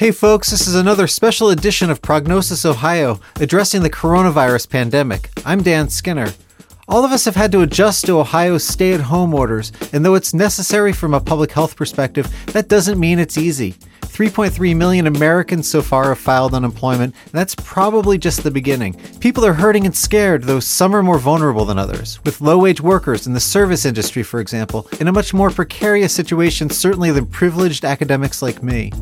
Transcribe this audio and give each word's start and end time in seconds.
Hey, 0.00 0.10
folks, 0.10 0.50
this 0.50 0.66
is 0.66 0.74
another 0.74 1.06
special 1.06 1.50
edition 1.50 1.88
of 1.88 2.02
Prognosis 2.02 2.66
Ohio 2.66 3.20
addressing 3.36 3.80
the 3.82 3.88
coronavirus 3.88 4.68
pandemic. 4.68 5.30
I'm 5.46 5.62
Dan 5.62 5.88
Skinner. 5.88 6.34
All 6.88 7.04
of 7.04 7.12
us 7.12 7.24
have 7.26 7.36
had 7.36 7.52
to 7.52 7.60
adjust 7.60 8.04
to 8.06 8.18
Ohio's 8.18 8.66
stay 8.66 8.92
at 8.92 9.00
home 9.00 9.32
orders, 9.32 9.70
and 9.92 10.04
though 10.04 10.16
it's 10.16 10.34
necessary 10.34 10.92
from 10.92 11.14
a 11.14 11.20
public 11.20 11.52
health 11.52 11.76
perspective, 11.76 12.28
that 12.46 12.66
doesn't 12.66 12.98
mean 12.98 13.20
it's 13.20 13.38
easy. 13.38 13.76
3.3 14.00 14.76
million 14.76 15.06
Americans 15.06 15.70
so 15.70 15.80
far 15.80 16.08
have 16.08 16.18
filed 16.18 16.54
unemployment, 16.54 17.14
and 17.26 17.32
that's 17.32 17.54
probably 17.54 18.18
just 18.18 18.42
the 18.42 18.50
beginning. 18.50 18.94
People 19.20 19.46
are 19.46 19.54
hurting 19.54 19.86
and 19.86 19.94
scared, 19.94 20.42
though 20.42 20.60
some 20.60 20.94
are 20.94 21.04
more 21.04 21.20
vulnerable 21.20 21.64
than 21.64 21.78
others, 21.78 22.22
with 22.24 22.40
low 22.40 22.58
wage 22.58 22.80
workers 22.80 23.28
in 23.28 23.32
the 23.32 23.40
service 23.40 23.84
industry, 23.84 24.24
for 24.24 24.40
example, 24.40 24.88
in 24.98 25.06
a 25.06 25.12
much 25.12 25.32
more 25.32 25.50
precarious 25.50 26.12
situation, 26.12 26.68
certainly 26.68 27.12
than 27.12 27.26
privileged 27.26 27.84
academics 27.84 28.42
like 28.42 28.60
me. 28.60 28.92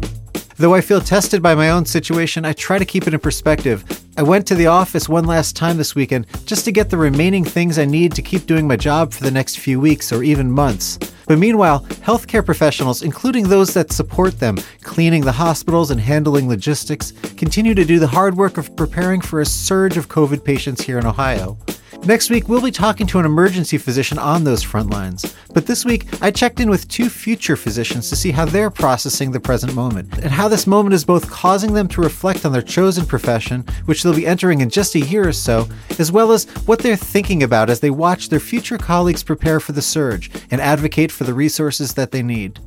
Though 0.62 0.74
I 0.74 0.80
feel 0.80 1.00
tested 1.00 1.42
by 1.42 1.56
my 1.56 1.70
own 1.70 1.84
situation, 1.84 2.44
I 2.44 2.52
try 2.52 2.78
to 2.78 2.84
keep 2.84 3.08
it 3.08 3.14
in 3.14 3.18
perspective. 3.18 3.82
I 4.16 4.22
went 4.22 4.46
to 4.46 4.54
the 4.54 4.68
office 4.68 5.08
one 5.08 5.24
last 5.24 5.56
time 5.56 5.76
this 5.76 5.96
weekend 5.96 6.28
just 6.46 6.64
to 6.66 6.70
get 6.70 6.88
the 6.88 6.96
remaining 6.96 7.42
things 7.42 7.80
I 7.80 7.84
need 7.84 8.12
to 8.12 8.22
keep 8.22 8.46
doing 8.46 8.68
my 8.68 8.76
job 8.76 9.12
for 9.12 9.24
the 9.24 9.30
next 9.32 9.58
few 9.58 9.80
weeks 9.80 10.12
or 10.12 10.22
even 10.22 10.48
months. 10.48 11.00
But 11.26 11.40
meanwhile, 11.40 11.80
healthcare 12.06 12.46
professionals, 12.46 13.02
including 13.02 13.48
those 13.48 13.74
that 13.74 13.90
support 13.90 14.38
them, 14.38 14.56
cleaning 14.82 15.22
the 15.22 15.32
hospitals 15.32 15.90
and 15.90 16.00
handling 16.00 16.48
logistics, 16.48 17.10
continue 17.36 17.74
to 17.74 17.84
do 17.84 17.98
the 17.98 18.06
hard 18.06 18.36
work 18.36 18.56
of 18.56 18.76
preparing 18.76 19.20
for 19.20 19.40
a 19.40 19.46
surge 19.46 19.96
of 19.96 20.06
COVID 20.06 20.44
patients 20.44 20.80
here 20.80 21.00
in 21.00 21.06
Ohio. 21.06 21.58
Next 22.04 22.30
week, 22.30 22.48
we'll 22.48 22.60
be 22.60 22.72
talking 22.72 23.06
to 23.06 23.20
an 23.20 23.24
emergency 23.24 23.78
physician 23.78 24.18
on 24.18 24.42
those 24.42 24.60
front 24.60 24.90
lines. 24.90 25.36
But 25.54 25.66
this 25.66 25.84
week, 25.84 26.20
I 26.20 26.32
checked 26.32 26.58
in 26.58 26.68
with 26.68 26.88
two 26.88 27.08
future 27.08 27.54
physicians 27.54 28.08
to 28.08 28.16
see 28.16 28.32
how 28.32 28.44
they're 28.44 28.70
processing 28.70 29.30
the 29.30 29.38
present 29.38 29.72
moment, 29.76 30.12
and 30.18 30.32
how 30.32 30.48
this 30.48 30.66
moment 30.66 30.94
is 30.94 31.04
both 31.04 31.30
causing 31.30 31.72
them 31.72 31.86
to 31.88 32.00
reflect 32.00 32.44
on 32.44 32.50
their 32.50 32.60
chosen 32.60 33.06
profession, 33.06 33.64
which 33.84 34.02
they'll 34.02 34.16
be 34.16 34.26
entering 34.26 34.62
in 34.62 34.68
just 34.68 34.96
a 34.96 35.00
year 35.00 35.28
or 35.28 35.32
so, 35.32 35.68
as 36.00 36.10
well 36.10 36.32
as 36.32 36.46
what 36.66 36.80
they're 36.80 36.96
thinking 36.96 37.44
about 37.44 37.70
as 37.70 37.78
they 37.78 37.90
watch 37.90 38.30
their 38.30 38.40
future 38.40 38.78
colleagues 38.78 39.22
prepare 39.22 39.60
for 39.60 39.70
the 39.70 39.80
surge 39.80 40.28
and 40.50 40.60
advocate 40.60 41.12
for 41.12 41.22
the 41.22 41.34
resources 41.34 41.94
that 41.94 42.10
they 42.10 42.22
need. 42.22 42.58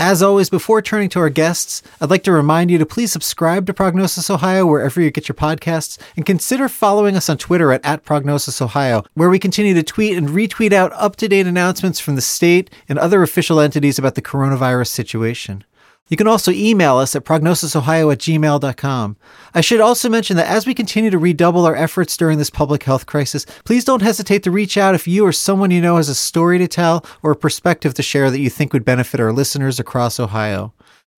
As 0.00 0.24
always, 0.24 0.50
before 0.50 0.82
turning 0.82 1.08
to 1.10 1.20
our 1.20 1.30
guests, 1.30 1.80
I'd 2.00 2.10
like 2.10 2.24
to 2.24 2.32
remind 2.32 2.68
you 2.68 2.78
to 2.78 2.86
please 2.86 3.12
subscribe 3.12 3.64
to 3.66 3.72
Prognosis 3.72 4.28
Ohio 4.28 4.66
wherever 4.66 5.00
you 5.00 5.12
get 5.12 5.28
your 5.28 5.36
podcasts 5.36 5.98
and 6.16 6.26
consider 6.26 6.68
following 6.68 7.14
us 7.16 7.28
on 7.28 7.38
Twitter 7.38 7.70
at, 7.70 7.84
at 7.84 8.04
Prognosis 8.04 8.60
Ohio, 8.60 9.04
where 9.14 9.30
we 9.30 9.38
continue 9.38 9.72
to 9.72 9.84
tweet 9.84 10.18
and 10.18 10.30
retweet 10.30 10.72
out 10.72 10.92
up 10.94 11.14
to 11.16 11.28
date 11.28 11.46
announcements 11.46 12.00
from 12.00 12.16
the 12.16 12.20
state 12.20 12.70
and 12.88 12.98
other 12.98 13.22
official 13.22 13.60
entities 13.60 13.96
about 13.96 14.16
the 14.16 14.22
coronavirus 14.22 14.88
situation. 14.88 15.62
You 16.08 16.18
can 16.18 16.28
also 16.28 16.50
email 16.52 16.98
us 16.98 17.16
at 17.16 17.24
prognosisohio 17.24 18.12
at 18.12 18.18
gmail.com. 18.18 19.16
I 19.54 19.60
should 19.62 19.80
also 19.80 20.10
mention 20.10 20.36
that 20.36 20.50
as 20.50 20.66
we 20.66 20.74
continue 20.74 21.10
to 21.10 21.18
redouble 21.18 21.64
our 21.64 21.74
efforts 21.74 22.16
during 22.16 22.36
this 22.36 22.50
public 22.50 22.82
health 22.82 23.06
crisis, 23.06 23.46
please 23.64 23.86
don't 23.86 24.02
hesitate 24.02 24.42
to 24.42 24.50
reach 24.50 24.76
out 24.76 24.94
if 24.94 25.08
you 25.08 25.24
or 25.24 25.32
someone 25.32 25.70
you 25.70 25.80
know 25.80 25.96
has 25.96 26.10
a 26.10 26.14
story 26.14 26.58
to 26.58 26.68
tell 26.68 27.06
or 27.22 27.30
a 27.30 27.36
perspective 27.36 27.94
to 27.94 28.02
share 28.02 28.30
that 28.30 28.40
you 28.40 28.50
think 28.50 28.74
would 28.74 28.84
benefit 28.84 29.18
our 29.18 29.32
listeners 29.32 29.80
across 29.80 30.20
Ohio. 30.20 30.74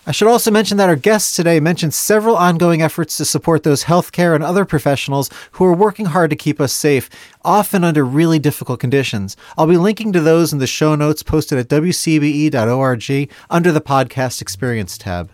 I 0.08 0.12
should 0.12 0.28
also 0.28 0.52
mention 0.52 0.76
that 0.76 0.88
our 0.88 0.94
guests 0.94 1.34
today 1.34 1.58
mentioned 1.58 1.92
several 1.92 2.36
ongoing 2.36 2.80
efforts 2.80 3.16
to 3.16 3.24
support 3.24 3.64
those 3.64 3.84
healthcare 3.84 4.36
and 4.36 4.44
other 4.44 4.64
professionals 4.64 5.28
who 5.52 5.64
are 5.64 5.72
working 5.72 6.06
hard 6.06 6.30
to 6.30 6.36
keep 6.36 6.60
us 6.60 6.72
safe, 6.72 7.10
often 7.44 7.82
under 7.82 8.04
really 8.04 8.38
difficult 8.38 8.78
conditions. 8.78 9.36
I'll 9.58 9.66
be 9.66 9.76
linking 9.76 10.12
to 10.12 10.20
those 10.20 10.52
in 10.52 10.60
the 10.60 10.66
show 10.68 10.94
notes 10.94 11.24
posted 11.24 11.58
at 11.58 11.66
wcbe.org 11.66 13.32
under 13.50 13.72
the 13.72 13.80
podcast 13.80 14.40
experience 14.40 14.96
tab. 14.96 15.32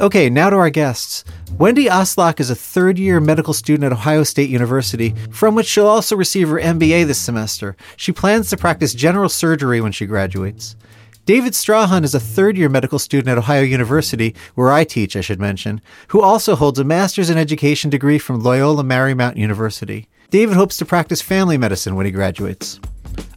Okay, 0.00 0.30
now 0.30 0.48
to 0.48 0.56
our 0.56 0.70
guests. 0.70 1.22
Wendy 1.58 1.84
Oslach 1.84 2.40
is 2.40 2.48
a 2.48 2.54
third 2.54 2.98
year 2.98 3.20
medical 3.20 3.52
student 3.52 3.84
at 3.84 3.92
Ohio 3.92 4.22
State 4.22 4.48
University, 4.48 5.14
from 5.30 5.54
which 5.54 5.66
she'll 5.66 5.86
also 5.86 6.16
receive 6.16 6.48
her 6.48 6.58
MBA 6.58 7.06
this 7.06 7.20
semester. 7.20 7.76
She 7.98 8.10
plans 8.10 8.48
to 8.48 8.56
practice 8.56 8.94
general 8.94 9.28
surgery 9.28 9.82
when 9.82 9.92
she 9.92 10.06
graduates. 10.06 10.76
David 11.24 11.54
Strahan 11.54 12.02
is 12.02 12.16
a 12.16 12.20
third 12.20 12.58
year 12.58 12.68
medical 12.68 12.98
student 12.98 13.28
at 13.28 13.38
Ohio 13.38 13.62
University, 13.62 14.34
where 14.56 14.72
I 14.72 14.82
teach, 14.82 15.14
I 15.14 15.20
should 15.20 15.38
mention, 15.38 15.80
who 16.08 16.20
also 16.20 16.56
holds 16.56 16.80
a 16.80 16.84
master's 16.84 17.30
in 17.30 17.38
education 17.38 17.90
degree 17.90 18.18
from 18.18 18.40
Loyola 18.40 18.82
Marymount 18.82 19.36
University. 19.36 20.08
David 20.30 20.56
hopes 20.56 20.76
to 20.78 20.84
practice 20.84 21.22
family 21.22 21.56
medicine 21.56 21.94
when 21.94 22.06
he 22.06 22.12
graduates. 22.12 22.80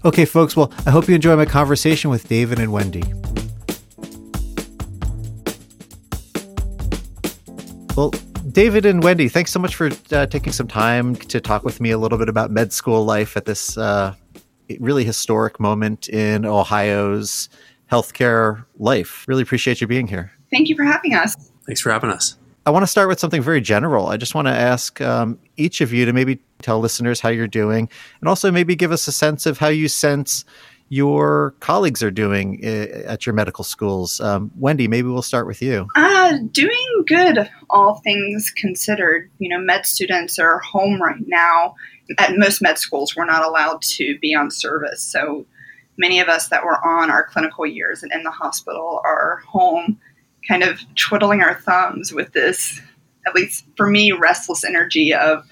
Okay, 0.03 0.25
folks, 0.25 0.55
well, 0.55 0.73
I 0.87 0.89
hope 0.89 1.07
you 1.07 1.13
enjoy 1.13 1.35
my 1.35 1.45
conversation 1.45 2.09
with 2.09 2.27
David 2.27 2.57
and 2.57 2.71
Wendy. 2.71 3.03
Well, 7.95 8.09
David 8.51 8.87
and 8.87 9.03
Wendy, 9.03 9.29
thanks 9.29 9.51
so 9.51 9.59
much 9.59 9.75
for 9.75 9.91
uh, 10.11 10.25
taking 10.25 10.53
some 10.53 10.67
time 10.67 11.15
to 11.17 11.39
talk 11.39 11.63
with 11.63 11.79
me 11.79 11.91
a 11.91 11.99
little 11.99 12.17
bit 12.17 12.29
about 12.29 12.49
med 12.49 12.73
school 12.73 13.05
life 13.05 13.37
at 13.37 13.45
this 13.45 13.77
uh, 13.77 14.15
really 14.79 15.03
historic 15.03 15.59
moment 15.59 16.09
in 16.09 16.45
Ohio's 16.45 17.47
healthcare 17.91 18.65
life. 18.77 19.25
Really 19.27 19.43
appreciate 19.43 19.81
you 19.81 19.87
being 19.87 20.07
here. 20.07 20.31
Thank 20.51 20.69
you 20.69 20.75
for 20.75 20.83
having 20.83 21.13
us. 21.13 21.35
Thanks 21.65 21.81
for 21.81 21.91
having 21.91 22.09
us. 22.09 22.37
I 22.67 22.71
want 22.71 22.81
to 22.83 22.87
start 22.87 23.07
with 23.07 23.19
something 23.19 23.43
very 23.43 23.61
general. 23.61 24.07
I 24.07 24.17
just 24.17 24.33
want 24.33 24.47
to 24.47 24.53
ask 24.53 24.99
um, 24.99 25.37
each 25.55 25.81
of 25.81 25.93
you 25.93 26.05
to 26.05 26.13
maybe 26.13 26.39
tell 26.63 26.79
listeners 26.79 27.19
how 27.19 27.29
you're 27.29 27.47
doing 27.47 27.89
and 28.19 28.27
also 28.27 28.51
maybe 28.51 28.75
give 28.75 28.91
us 28.91 29.07
a 29.07 29.11
sense 29.11 29.45
of 29.45 29.59
how 29.59 29.67
you 29.67 29.87
sense 29.87 30.45
your 30.89 31.55
colleagues 31.59 32.01
are 32.03 32.11
doing 32.11 32.59
uh, 32.63 33.11
at 33.11 33.25
your 33.25 33.33
medical 33.33 33.63
schools. 33.63 34.19
Um, 34.19 34.51
Wendy, 34.57 34.87
maybe 34.87 35.07
we'll 35.07 35.21
start 35.21 35.47
with 35.47 35.61
you. 35.61 35.87
Uh, 35.95 36.37
doing 36.51 37.03
good, 37.07 37.49
all 37.69 38.01
things 38.03 38.51
considered. 38.55 39.29
You 39.39 39.49
know, 39.49 39.59
med 39.59 39.85
students 39.85 40.39
are 40.39 40.59
home 40.59 41.01
right 41.01 41.23
now. 41.27 41.75
At 42.19 42.37
most 42.37 42.61
med 42.61 42.77
schools, 42.77 43.15
we're 43.15 43.25
not 43.25 43.43
allowed 43.43 43.81
to 43.81 44.17
be 44.19 44.35
on 44.35 44.51
service. 44.51 45.01
So 45.01 45.45
many 45.97 46.19
of 46.19 46.27
us 46.27 46.49
that 46.49 46.63
were 46.63 46.83
on 46.85 47.09
our 47.09 47.25
clinical 47.25 47.65
years 47.65 48.03
and 48.03 48.11
in 48.11 48.23
the 48.23 48.31
hospital 48.31 49.01
are 49.03 49.41
home, 49.47 49.99
kind 50.47 50.63
of 50.63 50.79
twiddling 50.95 51.41
our 51.41 51.55
thumbs 51.55 52.13
with 52.13 52.31
this, 52.33 52.81
at 53.25 53.35
least 53.35 53.65
for 53.75 53.89
me, 53.89 54.11
restless 54.11 54.63
energy 54.63 55.13
of 55.13 55.45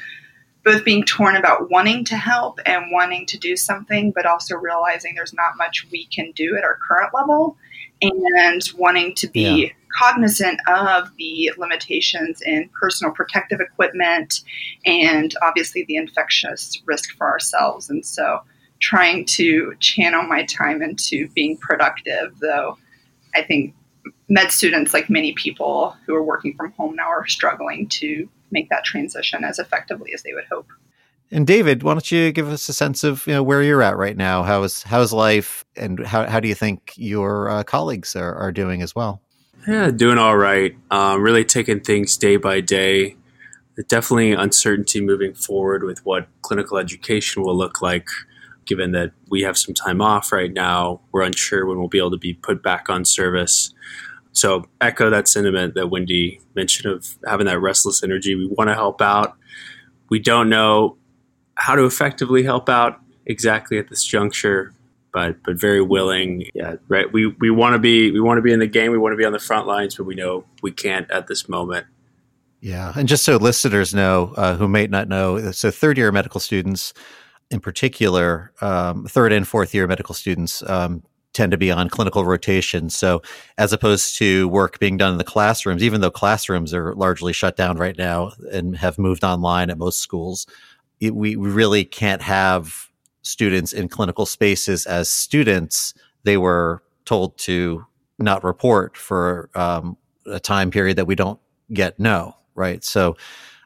both 0.64 0.86
being 0.86 1.04
torn 1.04 1.36
about 1.36 1.70
wanting 1.70 2.06
to 2.06 2.16
help 2.16 2.60
and 2.66 2.86
wanting 2.92 3.26
to 3.26 3.38
do 3.38 3.56
something, 3.58 4.12
but 4.12 4.26
also 4.26 4.56
realizing 4.56 5.14
there's 5.16 5.34
not 5.34 5.58
much 5.58 5.88
we 5.92 6.06
can 6.06 6.32
do 6.32 6.56
at 6.58 6.64
our 6.64 6.78
current 6.88 7.14
level 7.14 7.58
and 8.02 8.62
wanting 8.78 9.14
to 9.16 9.28
be 9.28 9.42
yeah. 9.42 9.70
cognizant 9.98 10.60
of 10.68 11.10
the 11.18 11.52
limitations 11.58 12.42
in 12.42 12.70
personal 12.80 13.14
protective 13.14 13.60
equipment 13.60 14.42
and 14.86 15.36
obviously 15.42 15.84
the 15.86 15.96
infectious 15.96 16.82
risk 16.86 17.16
for 17.18 17.30
ourselves. 17.30 17.90
And 17.90 18.06
so 18.06 18.40
trying 18.84 19.26
to 19.26 19.74
channel 19.80 20.24
my 20.24 20.44
time 20.44 20.82
into 20.82 21.30
being 21.30 21.56
productive, 21.56 22.38
though 22.42 22.78
I 23.34 23.42
think 23.42 23.74
med 24.28 24.52
students, 24.52 24.94
like 24.94 25.10
many 25.10 25.32
people 25.32 25.96
who 26.06 26.14
are 26.14 26.24
working 26.24 26.54
from 26.56 26.74
home 26.74 26.94
now, 26.98 27.08
are 27.08 27.26
struggling 27.26 27.88
to 27.88 28.28
make 28.52 28.70
that 28.70 28.84
transition 28.84 29.46
as 29.46 29.58
effectively 29.58 30.12
as 30.14 30.22
they 30.24 30.34
would 30.34 30.44
hope. 30.52 30.68
And 31.32 31.48
David, 31.48 31.82
why 31.82 31.94
don't 31.94 32.12
you 32.12 32.34
give 32.34 32.50
us 32.50 32.68
a 32.68 32.74
sense 32.74 33.06
of 33.06 33.26
you 33.26 33.34
know 33.34 33.42
where 33.42 33.64
you're 33.64 33.82
at 33.82 33.96
right 33.96 34.18
now? 34.18 34.44
How 34.44 34.62
is 34.64 34.84
how's 34.84 35.14
life, 35.14 35.64
and 35.78 36.06
how 36.06 36.28
how 36.28 36.42
do 36.42 36.50
you 36.50 36.56
think 36.56 36.92
your 36.98 37.50
uh, 37.50 37.64
colleagues 37.64 38.18
are, 38.18 38.36
are 38.36 38.52
doing 38.52 38.82
as 38.82 38.94
well? 38.94 39.22
Yeah, 39.66 39.92
doing 39.92 40.18
all 40.18 40.36
right. 40.36 40.76
Um, 40.92 41.22
really 41.22 41.46
taking 41.46 41.80
things 41.80 42.18
day 42.18 42.36
by 42.36 42.60
day. 42.60 43.16
Definitely 43.88 44.34
uncertainty 44.34 45.00
moving 45.00 45.34
forward 45.34 45.84
with 45.84 46.06
what 46.06 46.28
clinical 46.42 46.78
education 46.78 47.44
will 47.44 47.56
look 47.56 47.82
like 47.82 48.10
given 48.66 48.92
that 48.92 49.12
we 49.30 49.42
have 49.42 49.58
some 49.58 49.74
time 49.74 50.02
off 50.02 50.32
right 50.32 50.52
now. 50.52 51.02
We're 51.12 51.24
unsure 51.24 51.66
when 51.66 51.80
we'll 51.80 51.88
be 51.88 51.98
able 51.98 52.12
to 52.12 52.18
be 52.18 52.34
put 52.34 52.64
back 52.64 52.90
on 52.90 53.06
service. 53.06 53.74
So, 54.32 54.66
echo 54.82 55.10
that 55.10 55.28
sentiment 55.28 55.76
that 55.76 55.88
Wendy 55.88 56.42
mentioned 56.56 56.92
of 56.92 57.18
having 57.28 57.46
that 57.46 57.60
restless 57.60 58.04
energy. 58.04 58.36
We 58.36 58.48
want 58.48 58.70
to 58.70 58.74
help 58.74 59.02
out. 59.02 59.36
We 60.10 60.20
don't 60.20 60.50
know 60.50 60.98
how 61.56 61.76
to 61.76 61.86
effectively 61.86 62.44
help 62.44 62.68
out 62.68 63.00
exactly 63.26 63.78
at 63.78 63.90
this 63.90 64.04
juncture, 64.04 64.74
but 65.14 65.42
but 65.44 65.60
very 65.60 65.82
willing. 65.82 66.46
Yeah, 66.56 66.76
right. 66.88 67.12
We 67.12 67.28
we 67.28 67.52
want 67.52 67.74
to 67.74 67.80
be 67.80 68.12
we 68.12 68.20
want 68.20 68.40
to 68.40 68.42
be 68.42 68.52
in 68.52 68.60
the 68.60 68.68
game. 68.68 68.92
We 68.92 68.98
want 68.98 69.14
to 69.14 69.18
be 69.18 69.26
on 69.26 69.34
the 69.34 69.40
front 69.40 69.68
lines, 69.68 69.96
but 69.96 70.06
we 70.06 70.16
know 70.16 70.46
we 70.62 70.72
can't 70.72 71.10
at 71.12 71.28
this 71.28 71.48
moment. 71.48 71.86
Yeah, 72.60 72.94
and 72.96 73.10
just 73.10 73.26
so 73.26 73.36
listeners 73.36 73.94
know 73.94 74.34
uh, 74.38 74.56
who 74.56 74.70
may 74.70 74.88
not 74.88 75.10
know, 75.10 75.52
so 75.52 75.70
third 75.70 75.98
year 75.98 76.12
medical 76.14 76.40
students 76.40 76.94
in 77.54 77.60
particular, 77.60 78.52
um, 78.62 79.06
third 79.06 79.32
and 79.32 79.48
fourth 79.48 79.74
year 79.74 79.88
medical 79.88 80.16
students 80.16 80.64
um, 80.70 81.04
tend 81.34 81.52
to 81.52 81.58
be 81.58 81.72
on 81.72 81.88
clinical 81.88 82.26
rotation. 82.26 82.90
So, 82.90 83.22
as 83.58 83.72
opposed 83.72 84.18
to 84.18 84.48
work 84.50 84.80
being 84.80 84.98
done 84.98 85.14
in 85.14 85.18
the 85.18 85.24
classrooms, 85.24 85.84
even 85.84 86.02
though 86.02 86.12
classrooms 86.12 86.74
are 86.74 86.94
largely 86.96 87.32
shut 87.32 87.56
down 87.56 87.78
right 87.78 87.98
now 87.98 88.32
and 88.52 88.76
have 88.78 88.98
moved 88.98 89.24
online 89.24 89.70
at 89.70 89.78
most 89.78 90.00
schools, 90.00 90.48
it, 91.00 91.16
we 91.16 91.36
really 91.36 91.86
can't 91.86 92.22
have 92.22 92.90
students 93.22 93.72
in 93.72 93.88
clinical 93.88 94.26
spaces 94.26 94.86
as 94.86 95.10
students. 95.10 95.94
They 96.24 96.38
were 96.38 96.84
told 97.06 97.38
to 97.40 97.86
not 98.20 98.44
report 98.44 98.98
for 98.98 99.50
um, 99.56 99.98
a 100.26 100.40
time 100.40 100.72
period 100.72 100.98
that 100.98 101.06
we 101.06 101.16
don't 101.16 101.40
yet 101.70 102.00
know, 102.00 102.36
right? 102.56 102.84
So 102.84 103.16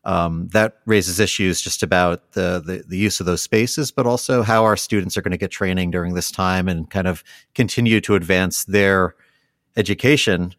um, 0.07 0.48
that 0.54 0.77
raises 0.86 1.19
issues 1.19 1.59
just 1.59 1.83
about 1.83 2.31
the, 2.31 2.63
the, 2.65 2.83
the 2.88 2.98
use 2.98 3.19
of 3.19 3.25
those 3.25 3.42
spaces, 3.42 3.92
but 3.92 4.07
also 4.07 4.42
how 4.42 4.63
our 4.63 4.77
students 4.77 5.18
are 5.18 5.21
going 5.21 5.33
to 5.33 5.38
get 5.38 5.51
training 5.51 5.92
during 5.92 6.13
this 6.13 6.31
time 6.31 6.69
and 6.69 6.89
kind 6.89 7.07
of 7.07 7.25
continue 7.54 8.00
to 8.00 8.15
advance 8.15 8.63
their 8.63 9.15
education. 9.75 10.56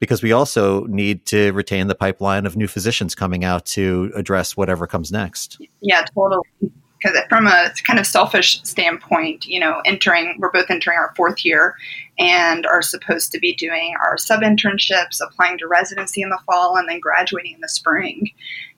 Because 0.00 0.22
we 0.22 0.32
also 0.32 0.84
need 0.86 1.26
to 1.26 1.52
retain 1.52 1.88
the 1.88 1.94
pipeline 1.94 2.46
of 2.46 2.56
new 2.56 2.66
physicians 2.66 3.14
coming 3.14 3.44
out 3.44 3.66
to 3.66 4.10
address 4.14 4.56
whatever 4.56 4.86
comes 4.86 5.12
next. 5.12 5.58
Yeah, 5.82 6.04
totally 6.14 6.72
because 7.06 7.18
from 7.28 7.46
a 7.46 7.70
kind 7.86 7.98
of 7.98 8.06
selfish 8.06 8.62
standpoint, 8.62 9.46
you 9.46 9.60
know, 9.60 9.80
entering, 9.84 10.36
we're 10.38 10.50
both 10.50 10.70
entering 10.70 10.98
our 10.98 11.12
fourth 11.16 11.44
year 11.44 11.76
and 12.18 12.66
are 12.66 12.82
supposed 12.82 13.32
to 13.32 13.38
be 13.38 13.54
doing 13.54 13.94
our 14.00 14.16
sub 14.16 14.40
internships, 14.40 15.20
applying 15.20 15.58
to 15.58 15.66
residency 15.66 16.22
in 16.22 16.30
the 16.30 16.38
fall, 16.46 16.76
and 16.76 16.88
then 16.88 17.00
graduating 17.00 17.54
in 17.54 17.60
the 17.60 17.68
spring. 17.68 18.30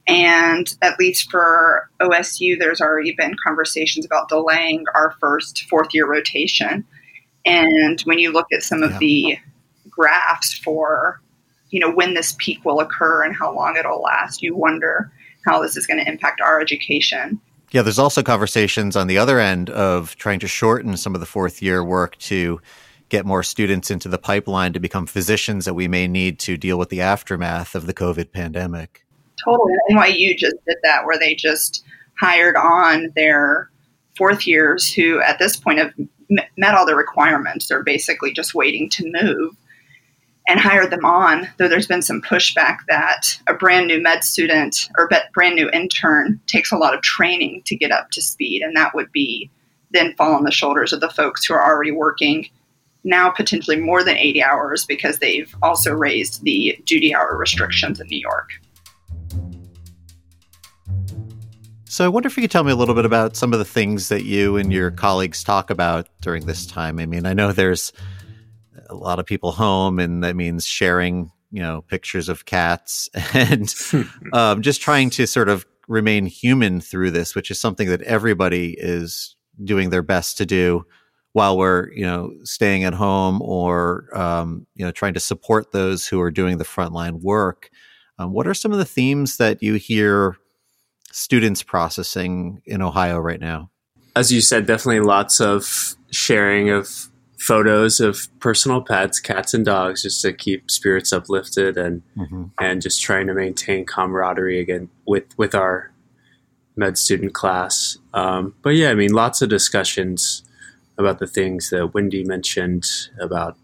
And 0.08 0.74
at 0.80 0.98
least 0.98 1.30
for 1.30 1.90
OSU, 2.00 2.58
there's 2.58 2.80
already 2.80 3.12
been 3.12 3.36
conversations 3.44 4.06
about 4.06 4.30
delaying 4.30 4.84
our 4.94 5.14
first 5.20 5.64
fourth 5.68 5.92
year 5.92 6.06
rotation. 6.06 6.84
And 7.44 8.00
when 8.02 8.18
you 8.18 8.32
look 8.32 8.46
at 8.52 8.62
some 8.62 8.82
of 8.82 8.92
yeah. 8.92 8.98
the 8.98 9.38
graphs 9.90 10.54
for, 10.54 11.20
you 11.68 11.78
know, 11.78 11.90
when 11.90 12.14
this 12.14 12.34
peak 12.38 12.64
will 12.64 12.80
occur 12.80 13.22
and 13.22 13.36
how 13.36 13.54
long 13.54 13.76
it'll 13.76 14.00
last, 14.00 14.42
you 14.42 14.56
wonder 14.56 15.12
how 15.44 15.60
this 15.60 15.76
is 15.76 15.86
going 15.86 16.02
to 16.02 16.10
impact 16.10 16.40
our 16.40 16.58
education. 16.58 17.38
Yeah, 17.70 17.82
there's 17.82 17.98
also 17.98 18.22
conversations 18.22 18.96
on 18.96 19.08
the 19.08 19.18
other 19.18 19.38
end 19.38 19.68
of 19.68 20.16
trying 20.16 20.40
to 20.40 20.48
shorten 20.48 20.96
some 20.96 21.14
of 21.14 21.20
the 21.20 21.26
fourth 21.26 21.60
year 21.60 21.84
work 21.84 22.16
to 22.18 22.62
get 23.10 23.26
more 23.26 23.42
students 23.42 23.90
into 23.90 24.08
the 24.08 24.18
pipeline 24.18 24.72
to 24.72 24.80
become 24.80 25.06
physicians 25.06 25.66
that 25.66 25.74
we 25.74 25.86
may 25.86 26.08
need 26.08 26.38
to 26.40 26.56
deal 26.56 26.78
with 26.78 26.88
the 26.88 27.02
aftermath 27.02 27.74
of 27.74 27.86
the 27.86 27.94
COVID 27.94 28.32
pandemic. 28.32 29.04
Totally. 29.44 29.72
NYU 29.90 30.36
just 30.36 30.56
did 30.66 30.76
that 30.82 31.04
where 31.04 31.18
they 31.18 31.34
just 31.34 31.84
hired 32.20 32.56
on 32.56 33.12
their 33.14 33.70
fourth 34.16 34.46
years 34.46 34.92
who 34.92 35.20
at 35.20 35.38
this 35.38 35.56
point 35.56 35.78
have 35.78 35.92
met 36.56 36.74
all 36.74 36.84
the 36.84 36.96
requirements. 36.96 37.68
They're 37.68 37.82
basically 37.82 38.32
just 38.32 38.54
waiting 38.54 38.88
to 38.90 39.12
move 39.22 39.56
and 40.48 40.58
hired 40.58 40.90
them 40.90 41.04
on, 41.04 41.46
though 41.58 41.68
there's 41.68 41.86
been 41.86 42.02
some 42.02 42.22
pushback 42.22 42.78
that 42.88 43.38
a 43.48 43.54
brand 43.54 43.86
new 43.86 44.00
med 44.00 44.24
student 44.24 44.88
or 44.96 45.08
brand 45.34 45.54
new 45.54 45.70
intern 45.70 46.40
takes 46.46 46.72
a 46.72 46.76
lot 46.76 46.94
of 46.94 47.02
training 47.02 47.62
to 47.66 47.76
get 47.76 47.92
up 47.92 48.10
to 48.10 48.22
speed, 48.22 48.62
and 48.62 48.74
that 48.74 48.94
would 48.94 49.12
be 49.12 49.50
then 49.90 50.14
fall 50.16 50.34
on 50.34 50.44
the 50.44 50.50
shoulders 50.50 50.92
of 50.92 51.00
the 51.00 51.10
folks 51.10 51.44
who 51.44 51.54
are 51.54 51.64
already 51.64 51.90
working 51.90 52.48
now 53.04 53.30
potentially 53.30 53.76
more 53.76 54.02
than 54.02 54.16
80 54.16 54.42
hours 54.42 54.84
because 54.84 55.18
they've 55.18 55.54
also 55.62 55.92
raised 55.92 56.42
the 56.42 56.78
duty 56.84 57.14
hour 57.14 57.36
restrictions 57.36 58.00
in 58.00 58.06
New 58.08 58.18
York. 58.18 58.50
So 61.90 62.04
I 62.04 62.08
wonder 62.08 62.26
if 62.26 62.36
you 62.36 62.42
could 62.42 62.50
tell 62.50 62.64
me 62.64 62.70
a 62.70 62.76
little 62.76 62.94
bit 62.94 63.06
about 63.06 63.34
some 63.34 63.54
of 63.54 63.58
the 63.58 63.64
things 63.64 64.10
that 64.10 64.24
you 64.24 64.58
and 64.58 64.70
your 64.70 64.90
colleagues 64.90 65.42
talk 65.42 65.70
about 65.70 66.06
during 66.20 66.44
this 66.44 66.66
time. 66.66 66.98
I 66.98 67.06
mean, 67.06 67.24
I 67.24 67.32
know 67.32 67.50
there's 67.50 67.94
a 68.90 68.94
lot 68.94 69.18
of 69.18 69.24
people 69.24 69.52
home, 69.52 69.98
and 69.98 70.22
that 70.22 70.36
means 70.36 70.66
sharing, 70.66 71.32
you 71.50 71.62
know, 71.62 71.80
pictures 71.80 72.28
of 72.28 72.44
cats 72.44 73.08
and 73.34 73.74
um, 74.34 74.60
just 74.60 74.82
trying 74.82 75.08
to 75.10 75.26
sort 75.26 75.48
of 75.48 75.64
remain 75.88 76.26
human 76.26 76.82
through 76.82 77.10
this, 77.10 77.34
which 77.34 77.50
is 77.50 77.58
something 77.58 77.88
that 77.88 78.02
everybody 78.02 78.76
is 78.78 79.34
doing 79.64 79.88
their 79.88 80.02
best 80.02 80.36
to 80.38 80.46
do 80.46 80.84
while 81.32 81.56
we're, 81.56 81.90
you 81.92 82.04
know, 82.04 82.30
staying 82.44 82.84
at 82.84 82.92
home 82.92 83.40
or, 83.40 84.10
um, 84.12 84.66
you 84.74 84.84
know, 84.84 84.92
trying 84.92 85.14
to 85.14 85.20
support 85.20 85.72
those 85.72 86.06
who 86.06 86.20
are 86.20 86.30
doing 86.30 86.58
the 86.58 86.64
frontline 86.64 87.22
work. 87.22 87.70
Um, 88.18 88.34
what 88.34 88.46
are 88.46 88.54
some 88.54 88.72
of 88.72 88.78
the 88.78 88.84
themes 88.84 89.38
that 89.38 89.62
you 89.62 89.74
hear 89.74 90.36
students 91.12 91.62
processing 91.62 92.62
in 92.66 92.82
Ohio 92.82 93.18
right 93.18 93.40
now? 93.40 93.70
As 94.16 94.32
you 94.32 94.40
said, 94.40 94.66
definitely 94.66 95.00
lots 95.00 95.40
of 95.40 95.94
sharing 96.10 96.70
of 96.70 97.08
photos 97.38 98.00
of 98.00 98.26
personal 98.40 98.82
pets, 98.82 99.20
cats 99.20 99.54
and 99.54 99.64
dogs, 99.64 100.02
just 100.02 100.20
to 100.22 100.32
keep 100.32 100.70
spirits 100.70 101.12
uplifted 101.12 101.76
and 101.76 102.02
mm-hmm. 102.16 102.44
and 102.60 102.82
just 102.82 103.00
trying 103.00 103.26
to 103.28 103.34
maintain 103.34 103.84
camaraderie 103.84 104.60
again 104.60 104.88
with 105.06 105.24
with 105.38 105.54
our 105.54 105.92
med 106.76 106.98
student 106.98 107.34
class. 107.34 107.98
Um, 108.12 108.54
but 108.62 108.70
yeah, 108.70 108.90
I 108.90 108.94
mean, 108.94 109.12
lots 109.12 109.40
of 109.42 109.48
discussions 109.48 110.42
about 110.96 111.20
the 111.20 111.26
things 111.26 111.70
that 111.70 111.94
Wendy 111.94 112.24
mentioned 112.24 112.86
about 113.20 113.56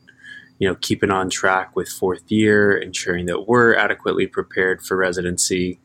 you 0.59 0.69
know 0.69 0.77
keeping 0.77 1.11
on 1.11 1.29
track 1.29 1.75
with 1.75 1.89
fourth 1.89 2.31
year, 2.31 2.77
ensuring 2.77 3.27
that 3.27 3.49
we're 3.49 3.75
adequately 3.75 4.27
prepared 4.27 4.83
for 4.83 4.97
residency. 4.97 5.81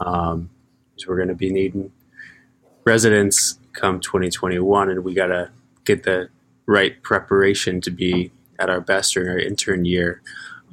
Um, 0.00 0.50
we're 1.06 1.16
going 1.16 1.28
to 1.28 1.34
be 1.34 1.50
needing 1.50 1.92
residents 2.84 3.58
come 3.72 4.00
2021, 4.00 4.90
and 4.90 5.04
we 5.04 5.14
got 5.14 5.26
to 5.26 5.50
get 5.84 6.04
the 6.04 6.28
right 6.66 7.02
preparation 7.02 7.80
to 7.80 7.90
be 7.90 8.32
at 8.58 8.70
our 8.70 8.80
best 8.80 9.14
during 9.14 9.28
our 9.28 9.38
intern 9.38 9.84
year. 9.84 10.22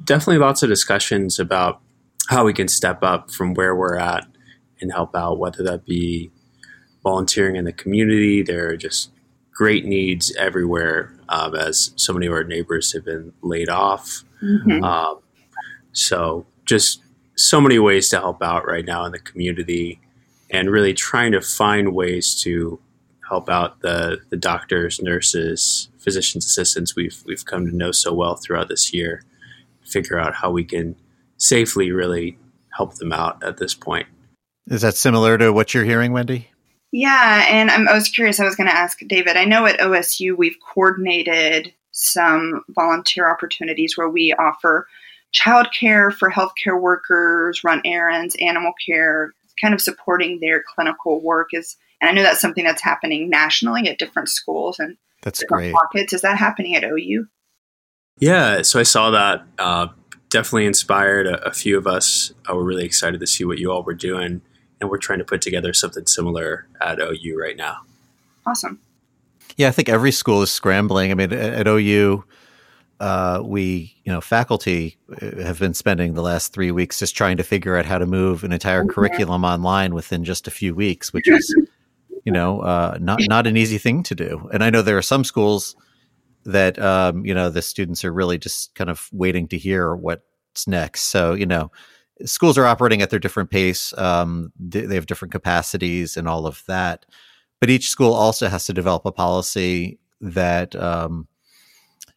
Definitely 0.04 0.38
lots 0.38 0.62
of 0.62 0.68
discussions 0.68 1.38
about 1.38 1.80
how 2.28 2.44
we 2.44 2.52
can 2.52 2.68
step 2.68 3.02
up 3.02 3.30
from 3.30 3.54
where 3.54 3.74
we're 3.74 3.96
at 3.96 4.26
and 4.80 4.92
help 4.92 5.14
out, 5.14 5.38
whether 5.38 5.62
that 5.62 5.84
be 5.84 6.30
volunteering 7.02 7.56
in 7.56 7.64
the 7.64 7.72
community. 7.72 8.42
There 8.42 8.68
are 8.70 8.76
just 8.76 9.10
great 9.52 9.84
needs 9.84 10.34
everywhere 10.36 11.12
um, 11.28 11.54
as 11.54 11.92
so 11.96 12.12
many 12.12 12.26
of 12.26 12.32
our 12.32 12.44
neighbors 12.44 12.92
have 12.92 13.04
been 13.04 13.32
laid 13.42 13.68
off. 13.68 14.24
Mm-hmm. 14.42 14.82
Um, 14.82 15.18
so, 15.92 16.46
just 16.64 17.02
so 17.36 17.60
many 17.60 17.78
ways 17.78 18.08
to 18.10 18.18
help 18.18 18.42
out 18.42 18.66
right 18.66 18.84
now 18.84 19.04
in 19.04 19.12
the 19.12 19.18
community 19.18 20.00
and 20.52 20.70
really 20.70 20.94
trying 20.94 21.32
to 21.32 21.40
find 21.40 21.94
ways 21.94 22.40
to 22.42 22.78
help 23.28 23.48
out 23.48 23.80
the 23.80 24.18
the 24.28 24.36
doctors, 24.36 25.00
nurses, 25.02 25.88
physicians 25.98 26.44
assistants 26.44 26.94
we've 26.94 27.22
we've 27.26 27.44
come 27.44 27.66
to 27.66 27.74
know 27.74 27.90
so 27.90 28.12
well 28.12 28.36
throughout 28.36 28.68
this 28.68 28.92
year. 28.92 29.22
Figure 29.84 30.18
out 30.18 30.34
how 30.34 30.50
we 30.50 30.64
can 30.64 30.94
safely 31.38 31.90
really 31.90 32.38
help 32.76 32.94
them 32.94 33.12
out 33.12 33.42
at 33.42 33.56
this 33.56 33.74
point. 33.74 34.06
Is 34.68 34.82
that 34.82 34.94
similar 34.94 35.36
to 35.38 35.52
what 35.52 35.74
you're 35.74 35.84
hearing, 35.84 36.12
Wendy? 36.12 36.48
Yeah, 36.92 37.46
and 37.48 37.70
I'm, 37.70 37.88
I 37.88 37.94
was 37.94 38.08
curious. 38.08 38.38
I 38.38 38.44
was 38.44 38.54
going 38.54 38.68
to 38.68 38.76
ask 38.76 38.98
David. 39.06 39.36
I 39.36 39.44
know 39.44 39.66
at 39.66 39.80
OSU 39.80 40.36
we've 40.36 40.58
coordinated 40.74 41.72
some 41.90 42.62
volunteer 42.68 43.30
opportunities 43.30 43.96
where 43.96 44.08
we 44.08 44.34
offer 44.34 44.86
childcare 45.34 46.12
for 46.12 46.30
healthcare 46.30 46.80
workers, 46.80 47.64
run 47.64 47.80
errands, 47.84 48.36
animal 48.40 48.72
care, 48.86 49.32
kind 49.60 49.74
of 49.74 49.80
supporting 49.80 50.40
their 50.40 50.62
clinical 50.74 51.22
work. 51.22 51.48
Is 51.52 51.76
and 52.00 52.10
I 52.10 52.12
know 52.12 52.22
that's 52.22 52.40
something 52.40 52.64
that's 52.64 52.82
happening 52.82 53.28
nationally 53.28 53.88
at 53.88 53.98
different 53.98 54.28
schools 54.28 54.78
and 54.78 54.96
that's 55.22 55.40
different 55.40 55.72
great. 55.72 55.74
pockets. 55.74 56.12
Is 56.12 56.22
that 56.22 56.36
happening 56.36 56.76
at 56.76 56.84
OU? 56.84 57.26
Yeah, 58.18 58.62
so 58.62 58.78
I 58.78 58.82
saw 58.82 59.10
that. 59.10 59.46
Uh, 59.58 59.88
definitely 60.28 60.66
inspired 60.66 61.26
a, 61.26 61.46
a, 61.46 61.52
few 61.52 61.76
of 61.76 61.86
us. 61.86 62.32
Uh, 62.48 62.54
we're 62.54 62.64
really 62.64 62.84
excited 62.84 63.20
to 63.20 63.26
see 63.26 63.44
what 63.44 63.58
you 63.58 63.70
all 63.70 63.82
were 63.82 63.94
doing, 63.94 64.40
and 64.80 64.90
we're 64.90 64.98
trying 64.98 65.18
to 65.18 65.24
put 65.24 65.42
together 65.42 65.72
something 65.72 66.06
similar 66.06 66.66
at 66.80 66.98
OU 67.00 67.38
right 67.38 67.56
now. 67.56 67.78
Awesome. 68.46 68.80
Yeah, 69.56 69.68
I 69.68 69.70
think 69.70 69.88
every 69.88 70.12
school 70.12 70.42
is 70.42 70.50
scrambling. 70.50 71.10
I 71.10 71.14
mean, 71.14 71.32
at, 71.32 71.38
at 71.38 71.68
OU, 71.68 72.24
uh, 73.02 73.42
we, 73.44 73.96
you 74.04 74.12
know, 74.12 74.20
faculty 74.20 74.96
uh, 75.20 75.42
have 75.42 75.58
been 75.58 75.74
spending 75.74 76.14
the 76.14 76.22
last 76.22 76.52
three 76.52 76.70
weeks 76.70 77.00
just 77.00 77.16
trying 77.16 77.36
to 77.36 77.42
figure 77.42 77.76
out 77.76 77.84
how 77.84 77.98
to 77.98 78.06
move 78.06 78.44
an 78.44 78.52
entire 78.52 78.82
mm-hmm. 78.82 78.90
curriculum 78.90 79.44
online 79.44 79.92
within 79.92 80.22
just 80.22 80.46
a 80.46 80.52
few 80.52 80.72
weeks, 80.72 81.12
which 81.12 81.26
is 81.26 81.52
you 82.24 82.30
know, 82.30 82.60
uh, 82.60 82.96
not 83.00 83.18
not 83.22 83.48
an 83.48 83.56
easy 83.56 83.76
thing 83.76 84.04
to 84.04 84.14
do. 84.14 84.48
And 84.52 84.62
I 84.62 84.70
know 84.70 84.82
there 84.82 84.96
are 84.96 85.02
some 85.02 85.24
schools 85.24 85.74
that 86.44 86.78
um, 86.78 87.26
you 87.26 87.34
know 87.34 87.50
the 87.50 87.60
students 87.60 88.04
are 88.04 88.12
really 88.12 88.38
just 88.38 88.72
kind 88.76 88.88
of 88.88 89.08
waiting 89.12 89.48
to 89.48 89.58
hear 89.58 89.96
what's 89.96 90.68
next. 90.68 91.02
So 91.02 91.34
you 91.34 91.46
know, 91.46 91.72
schools 92.24 92.56
are 92.56 92.66
operating 92.66 93.02
at 93.02 93.10
their 93.10 93.18
different 93.18 93.50
pace. 93.50 93.92
Um, 93.98 94.52
they, 94.60 94.82
they 94.82 94.94
have 94.94 95.06
different 95.06 95.32
capacities 95.32 96.16
and 96.16 96.28
all 96.28 96.46
of 96.46 96.62
that. 96.68 97.04
But 97.58 97.68
each 97.68 97.88
school 97.90 98.14
also 98.14 98.46
has 98.46 98.66
to 98.66 98.72
develop 98.72 99.04
a 99.06 99.10
policy 99.12 99.98
that 100.20 100.76
um, 100.76 101.26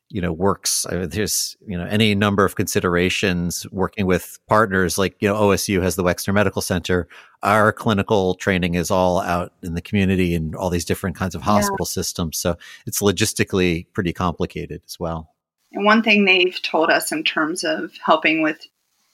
you 0.09 0.21
know 0.21 0.31
works 0.31 0.85
uh, 0.87 1.07
there's 1.09 1.57
you 1.65 1.77
know 1.77 1.85
any 1.85 2.13
number 2.13 2.45
of 2.45 2.55
considerations 2.55 3.65
working 3.71 4.05
with 4.05 4.39
partners 4.47 4.97
like 4.97 5.15
you 5.19 5.27
know 5.27 5.35
OSU 5.35 5.81
has 5.81 5.95
the 5.95 6.03
Wexner 6.03 6.33
Medical 6.33 6.61
Center 6.61 7.07
our 7.41 7.71
clinical 7.71 8.35
training 8.35 8.75
is 8.75 8.91
all 8.91 9.19
out 9.21 9.53
in 9.63 9.73
the 9.73 9.81
community 9.81 10.35
and 10.35 10.55
all 10.55 10.69
these 10.69 10.85
different 10.85 11.15
kinds 11.15 11.35
of 11.35 11.41
hospital 11.41 11.85
yeah. 11.87 11.93
systems 11.93 12.37
so 12.37 12.55
it's 12.85 13.01
logistically 13.01 13.87
pretty 13.93 14.13
complicated 14.13 14.81
as 14.85 14.99
well 14.99 15.33
and 15.71 15.85
one 15.85 16.03
thing 16.03 16.25
they've 16.25 16.61
told 16.61 16.89
us 16.89 17.11
in 17.11 17.23
terms 17.23 17.63
of 17.63 17.91
helping 18.03 18.41
with 18.41 18.67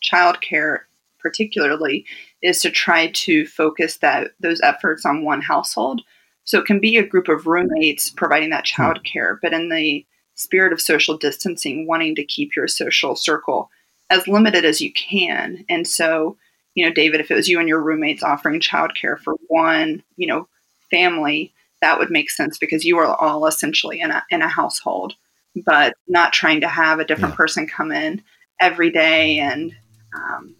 childcare 0.03 0.79
particularly 1.19 2.05
is 2.41 2.59
to 2.59 2.69
try 2.69 3.07
to 3.11 3.45
focus 3.45 3.97
that 3.97 4.31
those 4.39 4.59
efforts 4.61 5.05
on 5.05 5.23
one 5.23 5.41
household 5.41 6.01
so 6.43 6.59
it 6.59 6.65
can 6.65 6.79
be 6.79 6.97
a 6.97 7.05
group 7.05 7.29
of 7.29 7.47
roommates 7.47 8.09
providing 8.09 8.49
that 8.49 8.67
hmm. 8.67 8.81
childcare 8.81 9.37
but 9.41 9.53
in 9.53 9.69
the 9.69 10.05
spirit 10.35 10.73
of 10.73 10.81
social 10.81 11.17
distancing, 11.17 11.87
wanting 11.87 12.15
to 12.15 12.23
keep 12.23 12.55
your 12.55 12.67
social 12.67 13.15
circle 13.15 13.69
as 14.09 14.27
limited 14.27 14.65
as 14.65 14.81
you 14.81 14.91
can. 14.93 15.63
And 15.69 15.87
so, 15.87 16.37
you 16.75 16.85
know, 16.85 16.93
David, 16.93 17.19
if 17.19 17.31
it 17.31 17.35
was 17.35 17.47
you 17.47 17.59
and 17.59 17.67
your 17.67 17.81
roommates 17.81 18.23
offering 18.23 18.59
childcare 18.59 19.17
for 19.19 19.35
one, 19.47 20.03
you 20.17 20.27
know, 20.27 20.47
family, 20.89 21.53
that 21.81 21.97
would 21.97 22.11
make 22.11 22.29
sense 22.29 22.57
because 22.57 22.85
you 22.85 22.97
are 22.97 23.15
all 23.15 23.47
essentially 23.47 24.01
in 24.01 24.11
a 24.11 24.23
in 24.29 24.41
a 24.41 24.47
household, 24.47 25.15
but 25.65 25.93
not 26.07 26.33
trying 26.33 26.61
to 26.61 26.67
have 26.67 26.99
a 26.99 27.05
different 27.05 27.33
yeah. 27.33 27.37
person 27.37 27.67
come 27.67 27.91
in 27.91 28.21
every 28.59 28.91
day 28.91 29.39
and, 29.39 29.73
um, 30.15 30.55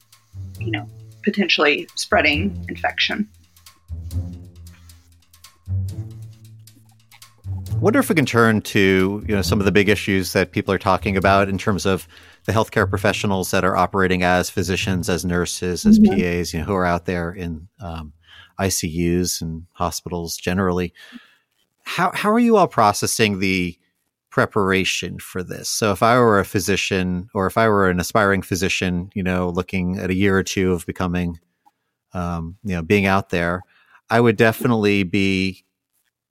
you 0.60 0.72
know, 0.72 0.88
potentially 1.24 1.88
spreading 1.96 2.66
infection. 2.68 3.30
Wonder 7.82 8.00
if 8.00 8.10
we 8.10 8.16
can 8.16 8.26
turn 8.26 8.62
to 8.62 9.24
you 9.28 9.36
know 9.36 9.42
some 9.42 9.60
of 9.60 9.66
the 9.66 9.72
big 9.72 9.90
issues 9.90 10.34
that 10.34 10.52
people 10.52 10.74
are 10.74 10.78
talking 10.80 11.18
about 11.18 11.50
in 11.50 11.58
terms 11.58 11.86
of 11.86 12.08
the 12.46 12.52
healthcare 12.52 12.90
professionals 12.90 13.52
that 13.52 13.66
are 13.66 13.76
operating 13.76 14.24
as 14.24 14.50
physicians, 14.50 15.10
as 15.10 15.26
nurses, 15.26 15.86
as 15.86 16.00
mm-hmm. 16.00 16.20
PAs, 16.20 16.54
you 16.54 16.60
know, 16.60 16.66
who 16.66 16.74
are 16.74 16.86
out 16.86 17.06
there 17.06 17.32
in 17.32 17.68
um, 17.80 18.14
ICUs 18.60 19.42
and 19.42 19.66
hospitals 19.74 20.38
generally. 20.38 20.94
How 21.84 22.12
how 22.14 22.32
are 22.32 22.40
you 22.40 22.56
all 22.56 22.68
processing 22.68 23.40
the 23.40 23.78
preparation 24.30 25.20
for 25.20 25.44
this? 25.44 25.68
So, 25.68 25.92
if 25.92 26.04
I 26.04 26.18
were 26.20 26.40
a 26.40 26.46
physician, 26.46 27.30
or 27.34 27.48
if 27.48 27.58
I 27.58 27.68
were 27.68 27.90
an 27.90 28.00
aspiring 28.00 28.44
physician, 28.44 29.10
you 29.14 29.24
know, 29.24 29.50
looking 29.50 29.98
at 29.98 30.12
a 30.12 30.16
year 30.16 30.38
or 30.38 30.44
two 30.44 30.72
of 30.74 30.86
becoming, 30.86 31.40
um, 32.14 32.58
you 32.64 32.76
know, 32.76 32.84
being 32.84 33.08
out 33.08 33.30
there, 33.30 33.64
I 34.10 34.20
would 34.20 34.38
definitely 34.38 35.04
be, 35.04 35.66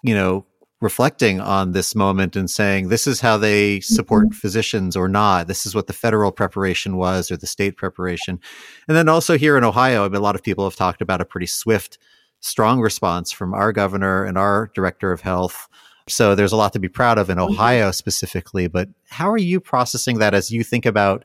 you 0.03 0.15
know, 0.15 0.47
reflecting 0.81 1.41
on 1.41 1.73
this 1.73 1.95
moment 1.95 2.37
and 2.37 2.51
saying 2.51 2.89
this 2.89 3.07
is 3.07 3.21
how 3.21 3.37
they 3.37 3.81
support 3.81 4.27
mm-hmm. 4.27 4.39
physicians 4.39 4.97
or 4.97 5.09
not. 5.09 5.47
This 5.47 5.67
is 5.67 5.75
what 5.75 5.87
the 5.87 5.93
federal 5.93 6.33
preparation 6.33 6.97
was 6.97 7.31
or 7.31 7.37
the 7.37 7.47
state 7.47 7.77
preparation. 7.77 8.41
And 8.89 8.97
then 8.97 9.09
also 9.09 9.37
here 9.37 9.59
in 9.59 9.65
ohio 9.65 10.05
I 10.05 10.09
mean, 10.09 10.17
a 10.17 10.21
lot 10.21 10.35
of 10.35 10.43
people 10.43 10.65
have 10.65 10.77
talked 10.77 11.03
about 11.03 11.21
a 11.21 11.27
pretty 11.27 11.47
swift 11.47 11.99
strong 12.41 12.81
response 12.81 13.31
from 13.31 13.53
our 13.53 13.73
governor 13.73 14.25
and 14.25 14.39
our 14.39 14.71
director 14.75 15.13
of 15.13 15.21
health. 15.21 15.69
So 16.09 16.35
there's 16.35 16.53
a 16.53 16.57
lot 16.57 16.73
to 16.73 16.79
be 16.79 16.89
proud 16.89 17.19
of 17.19 17.29
in 17.29 17.37
mm-hmm. 17.37 17.53
ohio 17.53 17.91
specifically 17.91 18.67
but 18.67 18.89
how 19.09 19.31
are 19.31 19.39
you 19.39 19.61
processing 19.61 20.19
that 20.19 20.35
as 20.35 20.51
you 20.51 20.65
think 20.65 20.87
about 20.87 21.25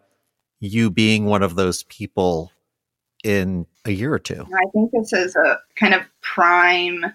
you 0.60 0.92
being 0.92 1.26
one 1.26 1.44
of 1.44 1.56
those 1.56 1.84
people 1.84 2.52
in 3.24 3.66
a 3.86 3.92
year 3.92 4.14
or 4.14 4.20
two? 4.20 4.46
I 4.54 4.70
think 4.74 4.92
this 4.92 5.14
is 5.14 5.36
a 5.36 5.60
kind 5.76 5.94
of 5.94 6.02
prime 6.22 7.06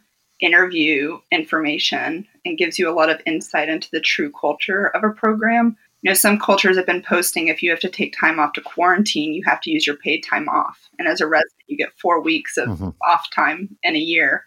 interview 0.40 1.18
information 1.30 2.26
and 2.44 2.58
gives 2.58 2.78
you 2.78 2.88
a 2.88 2.94
lot 2.94 3.10
of 3.10 3.20
insight 3.26 3.68
into 3.68 3.88
the 3.90 4.00
true 4.00 4.30
culture 4.32 4.88
of 4.88 5.04
a 5.04 5.10
program. 5.10 5.76
You 6.02 6.10
know, 6.10 6.14
some 6.14 6.38
cultures 6.38 6.76
have 6.76 6.86
been 6.86 7.02
posting 7.02 7.48
if 7.48 7.62
you 7.62 7.70
have 7.70 7.80
to 7.80 7.88
take 7.88 8.16
time 8.18 8.38
off 8.38 8.54
to 8.54 8.62
quarantine, 8.62 9.34
you 9.34 9.42
have 9.44 9.60
to 9.62 9.70
use 9.70 9.86
your 9.86 9.96
paid 9.96 10.20
time 10.20 10.48
off. 10.48 10.88
And 10.98 11.06
as 11.06 11.20
a 11.20 11.26
resident, 11.26 11.52
you 11.66 11.76
get 11.76 11.98
four 11.98 12.20
weeks 12.20 12.56
of 12.56 12.68
mm-hmm. 12.68 12.88
off 13.06 13.30
time 13.30 13.76
in 13.82 13.96
a 13.96 13.98
year. 13.98 14.44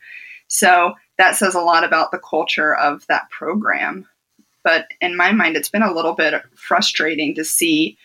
So 0.48 0.94
that 1.18 1.36
says 1.36 1.56
a 1.56 1.62
lot 1.62 1.84
about 1.84 2.12
the 2.12 2.20
culture 2.20 2.76
of 2.76 3.06
that 3.08 3.30
program. 3.30 4.08
But 4.64 4.88
in 5.02 5.16
my 5.16 5.32
mind, 5.32 5.56
it's 5.56 5.70
been 5.70 5.84
a 5.84 5.94
little 5.94 6.14
bit 6.14 6.42
frustrating 6.56 7.36
to 7.36 7.46
see 7.46 7.98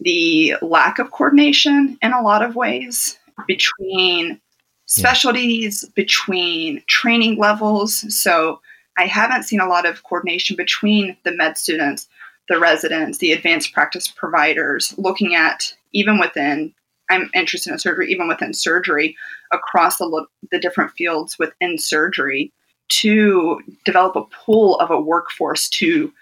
the 0.00 0.54
lack 0.62 0.98
of 0.98 1.10
coordination 1.10 1.98
in 2.00 2.12
a 2.12 2.22
lot 2.22 2.42
of 2.42 2.56
ways 2.56 3.18
between 3.46 4.40
specialties, 4.86 5.84
yeah. 5.84 5.90
between 5.94 6.82
training 6.86 7.38
levels. 7.38 8.04
So 8.14 8.60
I 8.98 9.06
haven't 9.06 9.44
seen 9.44 9.60
a 9.60 9.68
lot 9.68 9.86
of 9.86 10.02
coordination 10.02 10.56
between 10.56 11.16
the 11.24 11.32
med 11.32 11.56
students, 11.56 12.08
the 12.48 12.58
residents, 12.58 13.18
the 13.18 13.32
advanced 13.32 13.72
practice 13.72 14.08
providers, 14.08 14.92
looking 14.98 15.34
at 15.36 15.72
even 15.92 16.18
within, 16.18 16.74
I'm 17.08 17.30
interested 17.32 17.72
in 17.72 17.78
surgery, 17.78 18.10
even 18.10 18.26
within 18.26 18.52
surgery, 18.52 19.16
across 19.52 19.98
the, 19.98 20.26
the 20.50 20.58
different 20.58 20.90
fields 20.90 21.38
within 21.38 21.78
surgery 21.78 22.52
to 22.88 23.60
develop 23.84 24.16
a 24.16 24.24
pool 24.24 24.76
of 24.80 24.90
a 24.90 25.00
workforce 25.00 25.68
to 25.70 26.12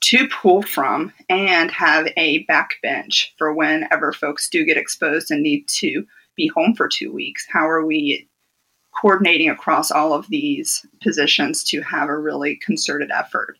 to 0.00 0.28
pull 0.28 0.62
from 0.62 1.12
and 1.28 1.72
have 1.72 2.06
a 2.16 2.44
backbench 2.46 3.30
for 3.36 3.52
whenever 3.52 4.12
folks 4.12 4.48
do 4.48 4.64
get 4.64 4.76
exposed 4.76 5.32
and 5.32 5.42
need 5.42 5.66
to 5.66 6.06
be 6.36 6.46
home 6.54 6.72
for 6.72 6.86
two 6.86 7.12
weeks? 7.12 7.44
How 7.50 7.68
are 7.68 7.84
we 7.84 8.28
coordinating 9.00 9.48
across 9.48 9.90
all 9.90 10.12
of 10.12 10.28
these 10.28 10.84
positions 11.02 11.62
to 11.64 11.80
have 11.82 12.08
a 12.08 12.18
really 12.18 12.56
concerted 12.56 13.10
effort? 13.10 13.58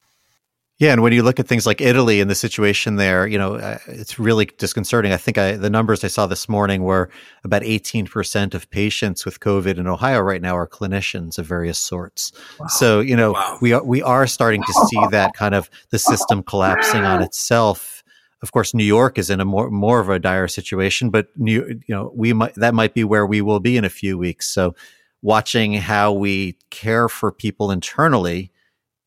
Yeah, 0.78 0.92
and 0.92 1.02
when 1.02 1.12
you 1.12 1.25
look 1.25 1.40
at 1.40 1.49
things 1.49 1.66
like 1.66 1.80
Italy 1.80 2.20
and 2.20 2.30
the 2.30 2.37
situation 2.37 2.97
there, 2.97 3.26
you 3.26 3.37
know, 3.37 3.56
uh, 3.56 3.78
it's 3.88 4.16
really 4.16 4.47
disconcerting. 4.47 5.12
I 5.12 5.16
think 5.16 5.37
I, 5.37 5.56
the 5.56 5.70
numbers 5.70 6.04
I 6.04 6.06
saw 6.06 6.28
this 6.28 6.49
morning 6.49 6.85
were 6.85 7.11
about 7.42 7.62
18% 7.62 8.54
of 8.54 8.70
patients 8.70 9.25
with 9.25 9.40
COVID 9.40 9.76
in 9.76 9.88
Ohio 9.88 10.20
right 10.20 10.40
now 10.40 10.56
are 10.56 10.68
clinicians 10.68 11.37
of 11.37 11.47
various 11.47 11.80
sorts. 11.80 12.30
Wow. 12.61 12.66
So, 12.68 13.00
you 13.00 13.16
know, 13.16 13.32
wow. 13.32 13.58
we 13.61 13.73
are, 13.73 13.82
we 13.82 14.02
are 14.02 14.28
starting 14.28 14.62
to 14.62 14.73
see 14.88 15.04
that 15.11 15.35
kind 15.35 15.56
of 15.56 15.68
the 15.90 15.99
system 15.99 16.44
collapsing 16.44 17.02
on 17.02 17.23
itself 17.23 17.99
of 18.40 18.52
course, 18.52 18.73
New 18.73 18.85
York 18.85 19.18
is 19.18 19.30
in 19.30 19.40
a 19.40 19.44
more 19.44 19.68
more 19.70 19.99
of 19.99 20.08
a 20.08 20.18
dire 20.18 20.47
situation, 20.47 21.11
but 21.11 21.26
New, 21.37 21.80
you 21.87 21.94
know, 21.94 22.12
we 22.14 22.32
might 22.32 22.54
that 22.54 22.73
might 22.73 22.94
be 22.94 23.02
where 23.02 23.26
we 23.26 23.40
will 23.40 23.58
be 23.58 23.76
in 23.76 23.85
a 23.85 23.90
few 23.90 24.16
weeks. 24.16 24.49
So, 24.49 24.76
watching 25.22 25.75
how 25.75 26.12
we 26.12 26.56
care 26.70 27.08
for 27.08 27.32
people 27.32 27.70
internally 27.70 28.52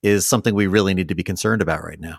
is 0.04 0.28
something 0.28 0.56
we 0.56 0.68
really 0.68 0.94
need 0.94 1.08
to 1.08 1.16
be 1.16 1.24
concerned 1.24 1.62
about 1.62 1.84
right 1.84 2.00
now. 2.00 2.18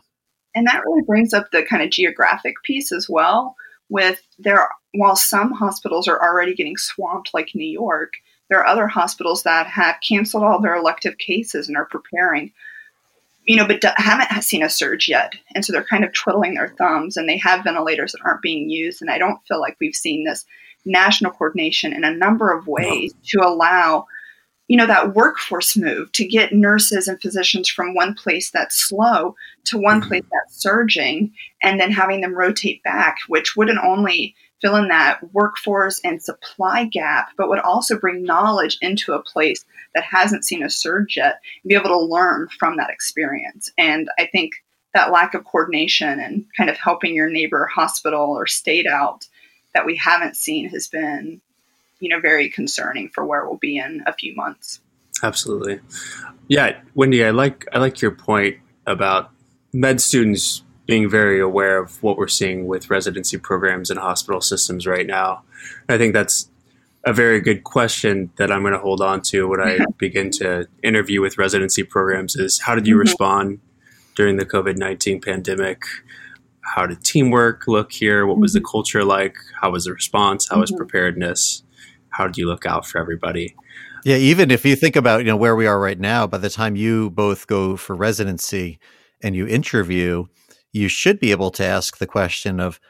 And 0.55 0.67
that 0.67 0.83
really 0.85 1.03
brings 1.07 1.33
up 1.33 1.51
the 1.51 1.63
kind 1.63 1.83
of 1.83 1.91
geographic 1.91 2.55
piece 2.65 2.93
as 2.93 3.09
well. 3.09 3.57
With 3.89 4.23
there, 4.39 4.69
while 4.95 5.17
some 5.17 5.53
hospitals 5.53 6.09
are 6.09 6.21
already 6.21 6.55
getting 6.55 6.77
swamped, 6.77 7.31
like 7.35 7.55
New 7.55 7.69
York, 7.69 8.15
there 8.49 8.59
are 8.61 8.67
other 8.67 8.87
hospitals 8.87 9.43
that 9.43 9.67
have 9.67 9.97
canceled 10.07 10.45
all 10.45 10.61
their 10.61 10.77
elective 10.77 11.19
cases 11.19 11.69
and 11.69 11.77
are 11.77 11.87
preparing 11.87 12.53
you 13.45 13.57
know, 13.57 13.67
but 13.67 13.83
haven't 13.97 14.43
seen 14.43 14.63
a 14.63 14.71
surge 14.71 15.09
yet. 15.09 15.35
And 15.55 15.65
so 15.65 15.73
they're 15.73 15.85
kind 15.85 16.05
of 16.05 16.13
twiddling 16.13 16.55
their 16.55 16.75
thumbs 16.79 17.17
and 17.17 17.29
they 17.29 17.39
have 17.39 17.65
ventilators 17.65 18.13
that 18.13 18.23
aren't 18.25 18.43
being 18.43 18.71
used. 18.71 19.03
And 19.03 19.11
I 19.11 19.19
don't 19.19 19.45
feel 19.49 19.61
like 19.61 19.77
we've 19.81 19.95
seen 19.95 20.25
this 20.25 20.45
national 20.85 21.33
coordination 21.33 21.93
in 21.93 22.05
a 22.05 22.15
number 22.15 22.51
of 22.51 22.67
ways 22.67 23.15
no. 23.15 23.21
to 23.41 23.49
allow, 23.49 24.07
you 24.69 24.77
know, 24.77 24.87
that 24.87 25.15
workforce 25.15 25.77
move 25.77 26.11
to 26.13 26.27
get 26.27 26.53
nurses 26.53 27.09
and 27.09 27.21
physicians 27.21 27.69
from 27.69 27.95
one 27.95 28.15
place 28.15 28.51
that's 28.51 28.77
slow 28.77 29.35
to 29.65 29.79
one 29.79 30.01
mm-hmm. 30.01 30.09
place 30.09 30.25
that's 30.33 30.61
surging 30.61 31.33
and 31.63 31.81
then 31.81 31.91
having 31.91 32.21
them 32.21 32.35
rotate 32.35 32.83
back, 32.83 33.19
which 33.29 33.57
wouldn't 33.57 33.85
only 33.85 34.35
fill 34.61 34.77
in 34.77 34.89
that 34.89 35.21
workforce 35.33 36.01
and 36.05 36.23
supply 36.23 36.85
gap, 36.85 37.31
but 37.37 37.49
would 37.49 37.59
also 37.59 37.99
bring 37.99 38.23
knowledge 38.23 38.79
into 38.81 39.13
a 39.13 39.23
place 39.23 39.65
that 39.95 40.05
hasn't 40.05 40.45
seen 40.45 40.63
a 40.63 40.71
surge 40.71 41.17
yet 41.17 41.41
and 41.63 41.69
be 41.69 41.75
able 41.75 41.89
to 41.89 41.99
learn 41.99 42.49
from 42.59 42.77
that 42.77 42.91
experience. 42.91 43.71
And 43.77 44.09
I 44.19 44.27
think 44.27 44.53
that 44.95 45.11
lack 45.11 45.35
of 45.35 45.45
coordination 45.45 46.21
and 46.21 46.45
kind 46.57 46.71
of 46.71 46.77
helping 46.77 47.15
your 47.15 47.29
neighbor 47.29 47.67
hospital 47.67 48.31
or 48.31 48.47
state 48.47 48.87
out 48.87 49.27
that 49.75 49.87
we 49.87 49.97
haven't 49.97 50.37
seen 50.37 50.69
has 50.71 50.89
been, 50.89 51.41
you 52.01 52.09
know, 52.09 52.21
very 52.21 52.49
concerning 52.49 53.09
for 53.09 53.25
where 53.25 53.47
we'll 53.47 53.59
be 53.59 53.77
in 53.77 54.03
a 54.07 54.13
few 54.13 54.35
months. 54.35 54.81
Absolutely. 55.23 55.81
Yeah, 56.49 56.81
Wendy, 56.95 57.25
I 57.25 57.31
like 57.31 57.67
I 57.73 57.79
like 57.79 58.01
your 58.01 58.11
point 58.11 58.59
about 58.87 59.31
med 59.73 60.01
students 60.01 60.63
being 60.87 61.09
very 61.09 61.41
aware 61.41 61.79
of 61.79 62.03
what 62.03 62.17
we're 62.17 62.29
seeing 62.29 62.67
with 62.67 62.91
residency 62.91 63.39
programs 63.39 63.89
and 63.89 64.01
hospital 64.01 64.41
systems 64.41 64.87
right 64.87 65.07
now. 65.07 65.43
I 65.89 65.97
think 65.97 66.13
that's 66.13 66.51
a 67.05 67.13
very 67.13 67.41
good 67.41 67.65
question 67.65 68.31
that 68.37 68.51
I'm 68.51 68.63
going 68.63 68.73
to 68.73 68.79
hold 68.79 69.01
on 69.01 69.23
to 69.23 69.49
when 69.49 69.61
I 69.61 69.79
begin 69.99 70.31
to 70.33 70.67
interview 70.83 71.21
with 71.21 71.39
residency 71.39 71.83
programs 71.83 72.37
is 72.37 72.61
how 72.61 72.75
did 72.75 72.87
you 72.87 72.95
mm-hmm. 72.95 73.01
respond 73.01 73.61
during 74.15 74.37
the 74.37 74.47
COVID 74.47 74.77
19 74.77 75.21
pandemic? 75.21 75.83
How 76.75 76.87
did 76.87 77.05
teamwork 77.05 77.67
look 77.67 77.93
here? 77.93 78.27
What 78.27 78.39
was 78.39 78.55
the 78.55 78.61
mm-hmm. 78.61 78.71
culture 78.71 79.05
like? 79.05 79.37
How 79.61 79.71
was 79.71 79.85
the 79.85 79.93
response? 79.93 80.49
How 80.49 80.61
was 80.61 80.71
mm-hmm. 80.71 80.79
preparedness? 80.79 81.63
How 82.11 82.27
did 82.27 82.39
you 82.39 82.47
look 82.47 82.65
out 82.65 82.87
for 82.87 82.99
everybody? 82.99 83.55
Yeah, 84.05 84.17
even 84.17 84.51
if 84.51 84.65
you 84.65 84.75
think 84.75 84.97
about 84.97 85.21
you 85.21 85.27
know 85.27 85.37
where 85.37 85.55
we 85.55 85.67
are 85.67 85.79
right 85.79 85.99
now, 85.99 86.27
by 86.27 86.39
the 86.39 86.51
time 86.51 86.75
you 86.75 87.11
both 87.11 87.47
go 87.47 87.77
for 87.77 87.95
residency 87.95 88.79
and 89.23 89.37
you 89.37 89.47
interview, 89.47 90.27
you 90.73 90.89
should 90.89 91.21
be 91.21 91.31
able 91.31 91.51
to 91.53 91.65
ask 91.65 91.99
the 91.99 92.07
question 92.07 92.59
of 92.59 92.81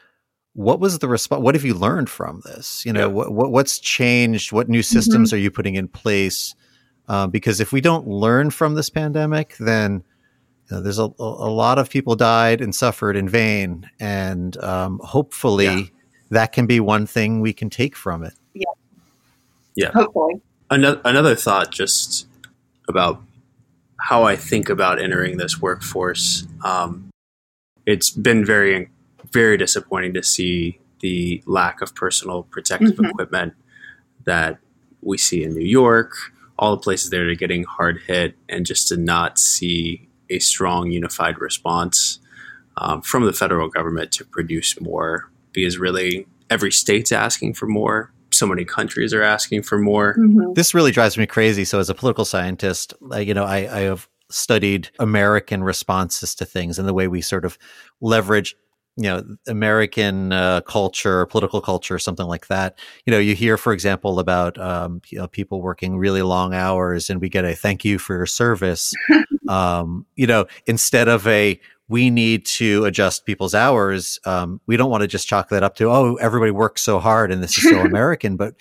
what 0.53 0.79
was 0.79 0.99
the 0.99 1.07
response 1.07 1.41
what 1.41 1.55
have 1.55 1.65
you 1.65 1.73
learned 1.73 2.09
from 2.09 2.41
this 2.45 2.85
you 2.85 2.93
know 2.93 3.01
yeah. 3.01 3.05
what, 3.07 3.33
what, 3.33 3.51
what's 3.51 3.79
changed 3.79 4.51
what 4.51 4.69
new 4.69 4.83
systems 4.83 5.29
mm-hmm. 5.29 5.35
are 5.35 5.39
you 5.39 5.49
putting 5.49 5.73
in 5.73 5.87
place 5.87 6.53
um, 7.07 7.31
because 7.31 7.59
if 7.59 7.71
we 7.73 7.81
don't 7.81 8.07
learn 8.07 8.51
from 8.51 8.75
this 8.75 8.87
pandemic 8.87 9.55
then 9.57 10.03
you 10.69 10.77
know, 10.77 10.81
there's 10.81 10.99
a, 10.99 11.09
a 11.19 11.51
lot 11.51 11.77
of 11.77 11.89
people 11.89 12.15
died 12.15 12.61
and 12.61 12.73
suffered 12.73 13.15
in 13.15 13.27
vain 13.27 13.89
and 13.99 14.57
um, 14.57 14.99
hopefully 15.03 15.65
yeah. 15.65 15.83
that 16.29 16.51
can 16.51 16.65
be 16.65 16.79
one 16.79 17.05
thing 17.05 17.41
we 17.41 17.53
can 17.53 17.69
take 17.69 17.95
from 17.95 18.23
it 18.23 18.33
yeah 18.53 18.63
yeah 19.75 19.91
hopefully 19.91 20.41
another, 20.69 21.01
another 21.05 21.35
thought 21.35 21.71
just 21.71 22.27
about 22.87 23.21
how 24.03 24.23
I 24.23 24.35
think 24.35 24.67
about 24.67 25.01
entering 25.01 25.37
this 25.37 25.61
workforce. 25.61 26.45
Um, 26.63 27.09
it's 27.85 28.09
been 28.09 28.43
very, 28.43 28.89
very 29.31 29.57
disappointing 29.57 30.13
to 30.15 30.23
see 30.23 30.79
the 30.99 31.41
lack 31.45 31.81
of 31.81 31.95
personal 31.95 32.43
protective 32.43 32.91
mm-hmm. 32.91 33.05
equipment 33.05 33.53
that 34.25 34.59
we 35.01 35.17
see 35.17 35.43
in 35.43 35.53
New 35.53 35.65
York, 35.65 36.11
all 36.59 36.75
the 36.75 36.81
places 36.81 37.11
that 37.11 37.21
are 37.21 37.35
getting 37.35 37.63
hard 37.63 38.01
hit, 38.05 38.35
and 38.49 38.65
just 38.65 38.89
to 38.89 38.97
not 38.97 39.39
see 39.39 40.09
a 40.33 40.39
strong, 40.39 40.91
unified 40.91 41.39
response 41.39 42.19
um, 42.77 43.01
from 43.01 43.25
the 43.25 43.33
federal 43.33 43.69
government 43.69 44.11
to 44.13 44.25
produce 44.25 44.79
more 44.81 45.29
because 45.51 45.77
really 45.77 46.27
every 46.49 46.71
state's 46.71 47.11
asking 47.11 47.53
for 47.53 47.67
more. 47.67 48.11
So 48.31 48.47
many 48.47 48.65
countries 48.65 49.13
are 49.13 49.21
asking 49.21 49.61
for 49.61 49.77
more. 49.77 50.15
Mm-hmm. 50.15 50.53
This 50.53 50.73
really 50.73 50.91
drives 50.91 51.17
me 51.17 51.27
crazy. 51.27 51.65
So, 51.65 51.79
as 51.79 51.89
a 51.89 51.93
political 51.93 52.25
scientist, 52.25 52.93
you 53.15 53.33
know, 53.33 53.43
I, 53.43 53.57
I 53.57 53.79
have 53.81 54.09
studied 54.29 54.89
American 54.97 55.63
responses 55.63 56.33
to 56.35 56.45
things 56.45 56.79
and 56.79 56.87
the 56.87 56.93
way 56.93 57.07
we 57.07 57.21
sort 57.21 57.45
of 57.45 57.59
leverage 58.01 58.55
you 58.95 59.03
know 59.03 59.23
American 59.47 60.31
uh, 60.31 60.61
culture, 60.61 61.25
political 61.25 61.61
culture, 61.61 61.97
something 61.97 62.27
like 62.27 62.47
that. 62.47 62.77
You 63.05 63.11
know, 63.11 63.19
you 63.19 63.35
hear, 63.35 63.57
for 63.57 63.73
example, 63.73 64.19
about 64.19 64.57
um, 64.59 65.01
you 65.07 65.17
know 65.17 65.27
people 65.27 65.61
working 65.61 65.97
really 65.97 66.21
long 66.21 66.53
hours, 66.53 67.09
and 67.09 67.19
we 67.19 67.29
get 67.29 67.45
a 67.45 67.55
thank 67.55 67.83
you 67.83 67.97
for 67.97 68.15
your 68.15 68.25
service. 68.25 68.93
um, 69.49 70.05
you 70.15 70.27
know, 70.27 70.45
instead 70.67 71.07
of 71.07 71.27
a 71.27 71.59
we 71.89 72.09
need 72.09 72.45
to 72.45 72.85
adjust 72.85 73.25
people's 73.25 73.53
hours. 73.53 74.17
Um, 74.25 74.61
we 74.67 74.77
don't 74.77 74.89
want 74.89 75.01
to 75.01 75.07
just 75.07 75.27
chalk 75.27 75.49
that 75.49 75.63
up 75.63 75.75
to 75.75 75.89
oh 75.89 76.15
everybody 76.15 76.51
works 76.51 76.81
so 76.81 76.99
hard 76.99 77.31
and 77.31 77.43
this 77.43 77.57
is 77.57 77.69
so 77.69 77.79
American, 77.85 78.37
but 78.37 78.55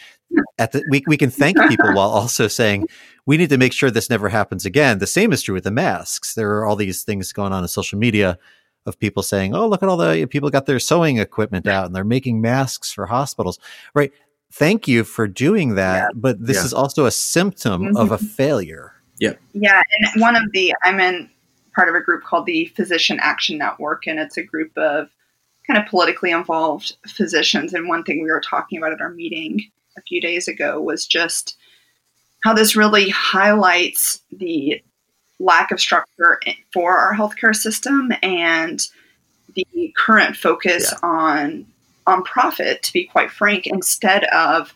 at 0.58 0.72
the 0.72 0.82
we 0.90 1.02
we 1.06 1.16
can 1.16 1.30
thank 1.30 1.56
people 1.68 1.92
while 1.94 2.10
also 2.10 2.48
saying 2.48 2.86
we 3.26 3.36
need 3.36 3.50
to 3.50 3.58
make 3.58 3.72
sure 3.72 3.90
this 3.90 4.10
never 4.10 4.28
happens 4.28 4.66
again. 4.66 4.98
The 4.98 5.06
same 5.06 5.32
is 5.32 5.42
true 5.42 5.54
with 5.54 5.64
the 5.64 5.70
masks. 5.70 6.34
There 6.34 6.50
are 6.58 6.66
all 6.66 6.76
these 6.76 7.04
things 7.04 7.32
going 7.32 7.52
on 7.52 7.62
in 7.62 7.68
social 7.68 7.98
media 7.98 8.38
of 8.86 8.98
people 8.98 9.22
saying, 9.22 9.54
"Oh, 9.54 9.68
look 9.68 9.82
at 9.82 9.88
all 9.88 9.96
the 9.96 10.26
people 10.26 10.50
got 10.50 10.66
their 10.66 10.80
sewing 10.80 11.18
equipment 11.18 11.66
out 11.66 11.86
and 11.86 11.94
they're 11.94 12.04
making 12.04 12.40
masks 12.40 12.92
for 12.92 13.06
hospitals." 13.06 13.58
Right? 13.94 14.12
Thank 14.52 14.86
you 14.86 15.04
for 15.04 15.26
doing 15.26 15.76
that, 15.76 15.96
yeah. 15.96 16.08
but 16.14 16.44
this 16.44 16.58
yeah. 16.58 16.64
is 16.64 16.74
also 16.74 17.06
a 17.06 17.10
symptom 17.10 17.82
mm-hmm. 17.84 17.96
of 17.96 18.12
a 18.12 18.18
failure. 18.18 18.92
Yeah. 19.18 19.34
Yeah, 19.54 19.82
and 19.98 20.20
one 20.20 20.36
of 20.36 20.42
the 20.52 20.74
I'm 20.82 21.00
in 21.00 21.30
part 21.74 21.88
of 21.88 21.94
a 21.94 22.00
group 22.00 22.24
called 22.24 22.46
the 22.46 22.66
Physician 22.76 23.18
Action 23.20 23.58
Network 23.58 24.06
and 24.06 24.18
it's 24.18 24.36
a 24.36 24.42
group 24.42 24.76
of 24.76 25.08
kind 25.66 25.78
of 25.78 25.88
politically 25.88 26.30
involved 26.30 26.96
physicians 27.06 27.72
and 27.72 27.88
one 27.88 28.02
thing 28.02 28.22
we 28.22 28.30
were 28.30 28.40
talking 28.40 28.78
about 28.78 28.92
at 28.92 29.00
our 29.00 29.10
meeting 29.10 29.60
a 29.96 30.02
few 30.02 30.20
days 30.20 30.48
ago 30.48 30.80
was 30.80 31.06
just 31.06 31.56
how 32.42 32.52
this 32.52 32.76
really 32.76 33.08
highlights 33.10 34.20
the 34.32 34.82
lack 35.42 35.70
of 35.70 35.80
structure 35.80 36.40
for 36.72 36.96
our 36.96 37.14
healthcare 37.14 37.54
system 37.54 38.12
and 38.22 38.86
the 39.54 39.92
current 39.96 40.36
focus 40.36 40.92
yeah. 40.92 41.08
on 41.08 41.66
on 42.06 42.22
profit 42.24 42.82
to 42.82 42.92
be 42.92 43.04
quite 43.04 43.30
frank 43.30 43.66
instead 43.66 44.24
of 44.24 44.74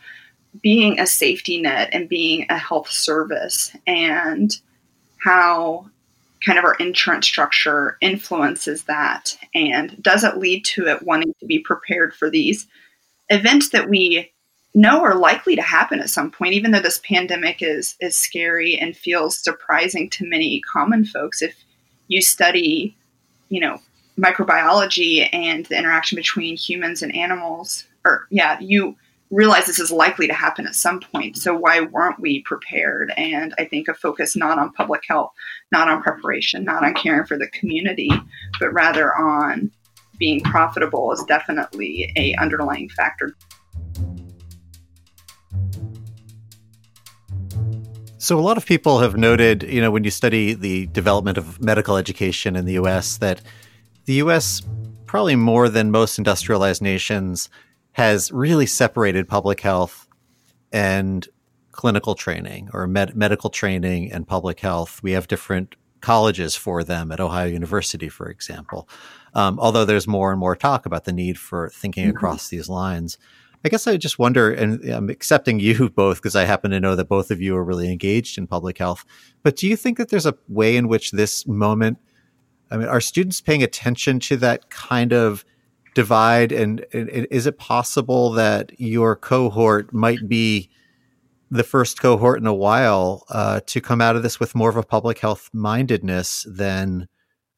being 0.62 0.98
a 0.98 1.06
safety 1.06 1.60
net 1.60 1.88
and 1.92 2.08
being 2.08 2.46
a 2.48 2.58
health 2.58 2.90
service 2.90 3.74
and 3.86 4.60
how 5.18 5.86
kind 6.44 6.58
of 6.58 6.64
our 6.64 6.74
insurance 6.74 7.26
structure 7.26 7.96
influences 8.00 8.84
that 8.84 9.36
and 9.54 10.00
does 10.02 10.22
it 10.22 10.36
lead 10.36 10.64
to 10.64 10.86
it 10.86 11.02
wanting 11.02 11.34
to 11.40 11.46
be 11.46 11.58
prepared 11.58 12.14
for 12.14 12.30
these 12.30 12.66
events 13.28 13.70
that 13.70 13.88
we 13.88 14.30
know 14.76 15.02
are 15.02 15.14
likely 15.16 15.56
to 15.56 15.62
happen 15.62 16.00
at 16.00 16.10
some 16.10 16.30
point, 16.30 16.52
even 16.54 16.70
though 16.70 16.80
this 16.80 17.00
pandemic 17.04 17.62
is 17.62 17.96
is 18.00 18.16
scary 18.16 18.76
and 18.76 18.96
feels 18.96 19.38
surprising 19.38 20.08
to 20.10 20.28
many 20.28 20.60
common 20.60 21.04
folks. 21.04 21.42
If 21.42 21.56
you 22.08 22.22
study, 22.22 22.96
you 23.48 23.60
know, 23.60 23.78
microbiology 24.18 25.28
and 25.32 25.66
the 25.66 25.78
interaction 25.78 26.16
between 26.16 26.56
humans 26.56 27.02
and 27.02 27.14
animals, 27.16 27.84
or 28.04 28.26
yeah, 28.30 28.58
you 28.60 28.96
realize 29.30 29.66
this 29.66 29.80
is 29.80 29.90
likely 29.90 30.26
to 30.28 30.32
happen 30.32 30.66
at 30.66 30.74
some 30.74 31.00
point. 31.00 31.36
So 31.36 31.56
why 31.56 31.80
weren't 31.80 32.20
we 32.20 32.42
prepared? 32.42 33.12
And 33.16 33.54
I 33.58 33.64
think 33.64 33.88
a 33.88 33.94
focus 33.94 34.36
not 34.36 34.58
on 34.58 34.72
public 34.72 35.02
health, 35.08 35.32
not 35.72 35.88
on 35.88 36.02
preparation, 36.02 36.64
not 36.64 36.84
on 36.84 36.94
caring 36.94 37.26
for 37.26 37.36
the 37.36 37.48
community, 37.48 38.10
but 38.60 38.72
rather 38.72 39.16
on 39.16 39.72
being 40.18 40.40
profitable 40.42 41.12
is 41.12 41.24
definitely 41.24 42.12
a 42.16 42.34
underlying 42.36 42.88
factor. 42.90 43.34
So, 48.26 48.36
a 48.36 48.40
lot 48.40 48.56
of 48.56 48.66
people 48.66 48.98
have 48.98 49.16
noted, 49.16 49.62
you 49.62 49.80
know, 49.80 49.92
when 49.92 50.02
you 50.02 50.10
study 50.10 50.52
the 50.52 50.86
development 50.86 51.38
of 51.38 51.62
medical 51.62 51.96
education 51.96 52.56
in 52.56 52.64
the 52.64 52.72
US, 52.72 53.18
that 53.18 53.40
the 54.06 54.14
US, 54.14 54.62
probably 55.04 55.36
more 55.36 55.68
than 55.68 55.92
most 55.92 56.18
industrialized 56.18 56.82
nations, 56.82 57.48
has 57.92 58.32
really 58.32 58.66
separated 58.66 59.28
public 59.28 59.60
health 59.60 60.08
and 60.72 61.28
clinical 61.70 62.16
training 62.16 62.68
or 62.72 62.88
med- 62.88 63.14
medical 63.14 63.48
training 63.48 64.10
and 64.10 64.26
public 64.26 64.58
health. 64.58 65.00
We 65.04 65.12
have 65.12 65.28
different 65.28 65.76
colleges 66.00 66.56
for 66.56 66.82
them 66.82 67.12
at 67.12 67.20
Ohio 67.20 67.46
University, 67.46 68.08
for 68.08 68.28
example. 68.28 68.88
Um, 69.34 69.56
although 69.60 69.84
there's 69.84 70.08
more 70.08 70.32
and 70.32 70.40
more 70.40 70.56
talk 70.56 70.84
about 70.84 71.04
the 71.04 71.12
need 71.12 71.38
for 71.38 71.70
thinking 71.70 72.08
mm-hmm. 72.08 72.16
across 72.16 72.48
these 72.48 72.68
lines. 72.68 73.18
I 73.66 73.68
guess 73.68 73.88
I 73.88 73.96
just 73.96 74.16
wonder, 74.16 74.52
and 74.52 74.84
I'm 74.88 75.10
accepting 75.10 75.58
you 75.66 75.90
both 75.90 76.18
because 76.18 76.36
I 76.36 76.44
happen 76.44 76.70
to 76.70 76.78
know 76.78 76.94
that 76.94 77.08
both 77.08 77.32
of 77.32 77.42
you 77.42 77.56
are 77.56 77.64
really 77.64 77.90
engaged 77.90 78.38
in 78.38 78.46
public 78.46 78.78
health. 78.78 79.04
But 79.42 79.56
do 79.56 79.66
you 79.66 79.74
think 79.74 79.98
that 79.98 80.08
there's 80.08 80.24
a 80.24 80.36
way 80.46 80.76
in 80.76 80.86
which 80.86 81.10
this 81.10 81.48
moment, 81.48 81.98
I 82.70 82.76
mean, 82.76 82.86
are 82.86 83.00
students 83.00 83.40
paying 83.40 83.64
attention 83.64 84.20
to 84.20 84.36
that 84.36 84.70
kind 84.70 85.12
of 85.12 85.44
divide? 85.96 86.52
And, 86.52 86.86
and 86.92 87.10
is 87.10 87.48
it 87.48 87.58
possible 87.58 88.30
that 88.32 88.70
your 88.78 89.16
cohort 89.16 89.92
might 89.92 90.28
be 90.28 90.70
the 91.50 91.64
first 91.64 92.00
cohort 92.00 92.38
in 92.40 92.46
a 92.46 92.54
while 92.54 93.24
uh, 93.30 93.60
to 93.66 93.80
come 93.80 94.00
out 94.00 94.14
of 94.14 94.22
this 94.22 94.38
with 94.38 94.54
more 94.54 94.70
of 94.70 94.76
a 94.76 94.84
public 94.84 95.18
health 95.18 95.50
mindedness 95.52 96.46
than, 96.48 97.08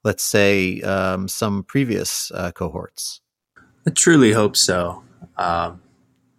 let's 0.05 0.25
say, 0.25 0.81
um, 0.81 1.29
some 1.29 1.65
previous 1.65 2.31
uh, 2.31 2.51
cohorts? 2.53 3.21
I 3.87 3.91
truly 3.91 4.33
hope 4.33 4.57
so. 4.57 5.03
Um, 5.37 5.83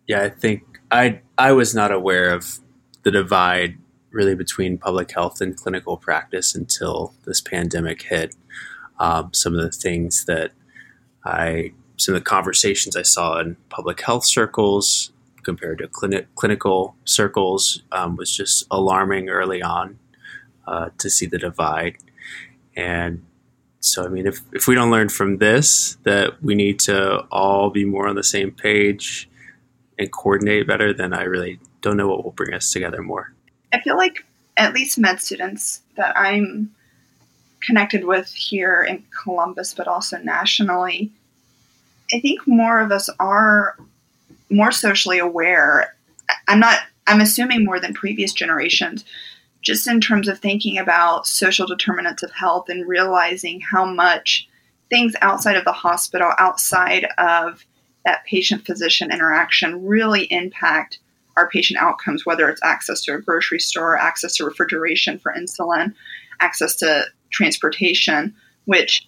yeah, 0.09 0.23
I 0.23 0.29
think 0.29 0.63
I 0.91 1.21
I 1.37 1.51
was 1.51 1.75
not 1.75 1.91
aware 1.91 2.31
of 2.31 2.59
the 3.03 3.11
divide 3.11 3.77
really 4.11 4.33
between 4.33 4.79
public 4.79 5.11
health 5.11 5.39
and 5.39 5.55
clinical 5.55 5.97
practice 5.97 6.55
until 6.55 7.13
this 7.25 7.39
pandemic 7.41 8.01
hit. 8.01 8.35
Um, 8.99 9.31
some 9.33 9.55
of 9.55 9.61
the 9.61 9.71
things 9.71 10.25
that 10.25 10.51
I, 11.23 11.73
some 11.97 12.15
of 12.15 12.21
the 12.21 12.25
conversations 12.25 12.95
I 12.95 13.03
saw 13.03 13.39
in 13.39 13.55
public 13.69 14.01
health 14.01 14.25
circles 14.25 15.11
compared 15.43 15.77
to 15.77 15.87
clinic, 15.87 16.27
clinical 16.33 16.95
circles 17.05 17.83
um, 17.91 18.15
was 18.15 18.35
just 18.35 18.65
alarming 18.71 19.29
early 19.29 19.61
on 19.61 19.99
uh, 20.67 20.89
to 20.97 21.09
see 21.09 21.27
the 21.27 21.37
divide. 21.37 21.97
And 22.75 23.25
so, 23.79 24.05
I 24.05 24.09
mean, 24.09 24.25
if, 24.25 24.41
if 24.53 24.67
we 24.67 24.73
don't 24.73 24.91
learn 24.91 25.09
from 25.09 25.37
this 25.37 25.97
that 26.03 26.41
we 26.41 26.55
need 26.55 26.79
to 26.79 27.19
all 27.31 27.69
be 27.69 27.85
more 27.85 28.07
on 28.07 28.15
the 28.15 28.23
same 28.23 28.51
page 28.51 29.28
and 29.99 30.11
coordinate 30.11 30.65
better, 30.65 30.93
then 30.93 31.13
I 31.13 31.23
really 31.23 31.59
don't 31.81 31.97
know 31.97 32.07
what 32.07 32.23
will 32.23 32.31
bring 32.31 32.53
us 32.53 32.71
together 32.71 33.01
more. 33.01 33.33
I 33.73 33.81
feel 33.81 33.97
like 33.97 34.25
at 34.57 34.73
least 34.73 34.97
med 34.97 35.21
students 35.21 35.81
that 35.95 36.17
I'm 36.17 36.73
connected 37.61 38.05
with 38.05 38.33
here 38.33 38.81
in 38.81 39.03
Columbus, 39.23 39.73
but 39.73 39.87
also 39.87 40.17
nationally, 40.17 41.11
I 42.13 42.19
think 42.19 42.47
more 42.47 42.79
of 42.79 42.91
us 42.91 43.09
are 43.19 43.77
more 44.49 44.71
socially 44.71 45.19
aware. 45.19 45.95
I'm 46.47 46.59
not, 46.59 46.79
I'm 47.05 47.21
assuming 47.21 47.65
more 47.65 47.79
than 47.79 47.93
previous 47.93 48.33
generations, 48.33 49.03
just 49.61 49.87
in 49.87 49.99
terms 49.99 50.27
of 50.27 50.39
thinking 50.39 50.77
about 50.77 51.27
social 51.27 51.67
determinants 51.67 52.23
of 52.23 52.31
health 52.31 52.69
and 52.69 52.87
realizing 52.87 53.59
how 53.59 53.85
much 53.85 54.47
things 54.89 55.13
outside 55.21 55.57
of 55.57 55.65
the 55.65 55.71
hospital, 55.71 56.31
outside 56.39 57.05
of 57.17 57.65
that 58.09 58.25
patient 58.25 58.65
physician 58.65 59.11
interaction 59.11 59.85
really 59.85 60.23
impact 60.31 60.97
our 61.37 61.47
patient 61.47 61.79
outcomes, 61.79 62.25
whether 62.25 62.49
it's 62.49 62.63
access 62.63 63.01
to 63.01 63.13
a 63.13 63.21
grocery 63.21 63.59
store, 63.59 63.95
access 63.95 64.35
to 64.35 64.45
refrigeration 64.45 65.19
for 65.19 65.31
insulin, 65.31 65.93
access 66.41 66.75
to 66.75 67.05
transportation, 67.31 68.33
which 68.65 69.07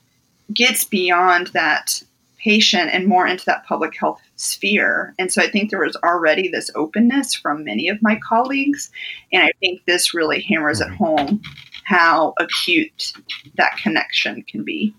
gets 0.53 0.83
beyond 0.83 1.47
that 1.47 2.03
patient 2.37 2.91
and 2.93 3.07
more 3.07 3.25
into 3.25 3.43
that 3.45 3.65
public 3.65 3.97
health 3.97 4.21
sphere. 4.35 5.15
And 5.17 5.31
so 5.31 5.41
I 5.41 5.49
think 5.49 5.71
there 5.71 5.83
was 5.83 5.97
already 6.03 6.47
this 6.47 6.69
openness 6.75 7.33
from 7.33 7.63
many 7.63 7.89
of 7.89 8.03
my 8.03 8.19
colleagues. 8.23 8.91
And 9.33 9.41
I 9.41 9.51
think 9.59 9.81
this 9.85 10.13
really 10.13 10.41
hammers 10.41 10.79
at 10.79 10.91
home 10.91 11.41
how 11.85 12.35
acute 12.39 13.13
that 13.57 13.77
connection 13.81 14.43
can 14.43 14.63
be 14.63 14.93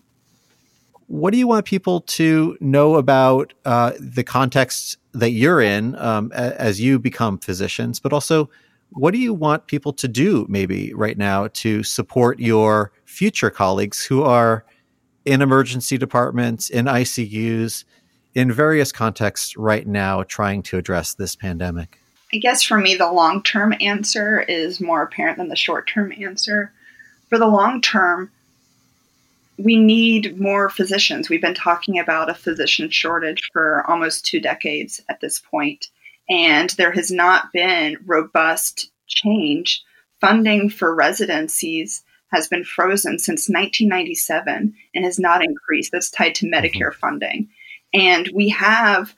what 1.12 1.30
do 1.30 1.36
you 1.38 1.46
want 1.46 1.66
people 1.66 2.00
to 2.00 2.56
know 2.58 2.94
about 2.94 3.52
uh, 3.66 3.92
the 4.00 4.24
context 4.24 4.96
that 5.12 5.32
you're 5.32 5.60
in 5.60 5.94
um, 5.96 6.32
as 6.32 6.80
you 6.80 6.98
become 6.98 7.36
physicians, 7.36 8.00
but 8.00 8.14
also 8.14 8.48
what 8.92 9.10
do 9.10 9.18
you 9.18 9.34
want 9.34 9.66
people 9.66 9.92
to 9.92 10.08
do 10.08 10.46
maybe 10.48 10.94
right 10.94 11.18
now 11.18 11.48
to 11.48 11.82
support 11.82 12.40
your 12.40 12.92
future 13.04 13.50
colleagues 13.50 14.02
who 14.02 14.22
are 14.22 14.64
in 15.26 15.42
emergency 15.42 15.98
departments, 15.98 16.70
in 16.70 16.86
ICUs, 16.86 17.84
in 18.34 18.50
various 18.50 18.90
contexts 18.90 19.54
right 19.58 19.86
now 19.86 20.22
trying 20.22 20.62
to 20.62 20.78
address 20.78 21.12
this 21.12 21.36
pandemic? 21.36 22.00
I 22.32 22.38
guess 22.38 22.62
for 22.62 22.78
me, 22.78 22.94
the 22.94 23.12
long 23.12 23.42
term 23.42 23.74
answer 23.82 24.40
is 24.40 24.80
more 24.80 25.02
apparent 25.02 25.36
than 25.36 25.48
the 25.48 25.56
short 25.56 25.86
term 25.88 26.10
answer. 26.18 26.72
For 27.28 27.38
the 27.38 27.48
long 27.48 27.82
term, 27.82 28.30
we 29.58 29.76
need 29.76 30.40
more 30.40 30.68
physicians. 30.68 31.28
We've 31.28 31.42
been 31.42 31.54
talking 31.54 31.98
about 31.98 32.30
a 32.30 32.34
physician 32.34 32.90
shortage 32.90 33.40
for 33.52 33.84
almost 33.88 34.24
two 34.24 34.40
decades 34.40 35.00
at 35.08 35.20
this 35.20 35.38
point, 35.38 35.88
and 36.28 36.70
there 36.70 36.92
has 36.92 37.10
not 37.10 37.52
been 37.52 37.96
robust 38.06 38.90
change. 39.06 39.82
Funding 40.20 40.70
for 40.70 40.94
residencies 40.94 42.04
has 42.32 42.48
been 42.48 42.64
frozen 42.64 43.18
since 43.18 43.48
1997 43.48 44.74
and 44.94 45.04
has 45.04 45.18
not 45.18 45.44
increased. 45.44 45.92
That's 45.92 46.10
tied 46.10 46.34
to 46.36 46.46
Medicare 46.46 46.90
mm-hmm. 46.90 47.00
funding. 47.00 47.48
And 47.92 48.30
we 48.34 48.48
have 48.50 49.14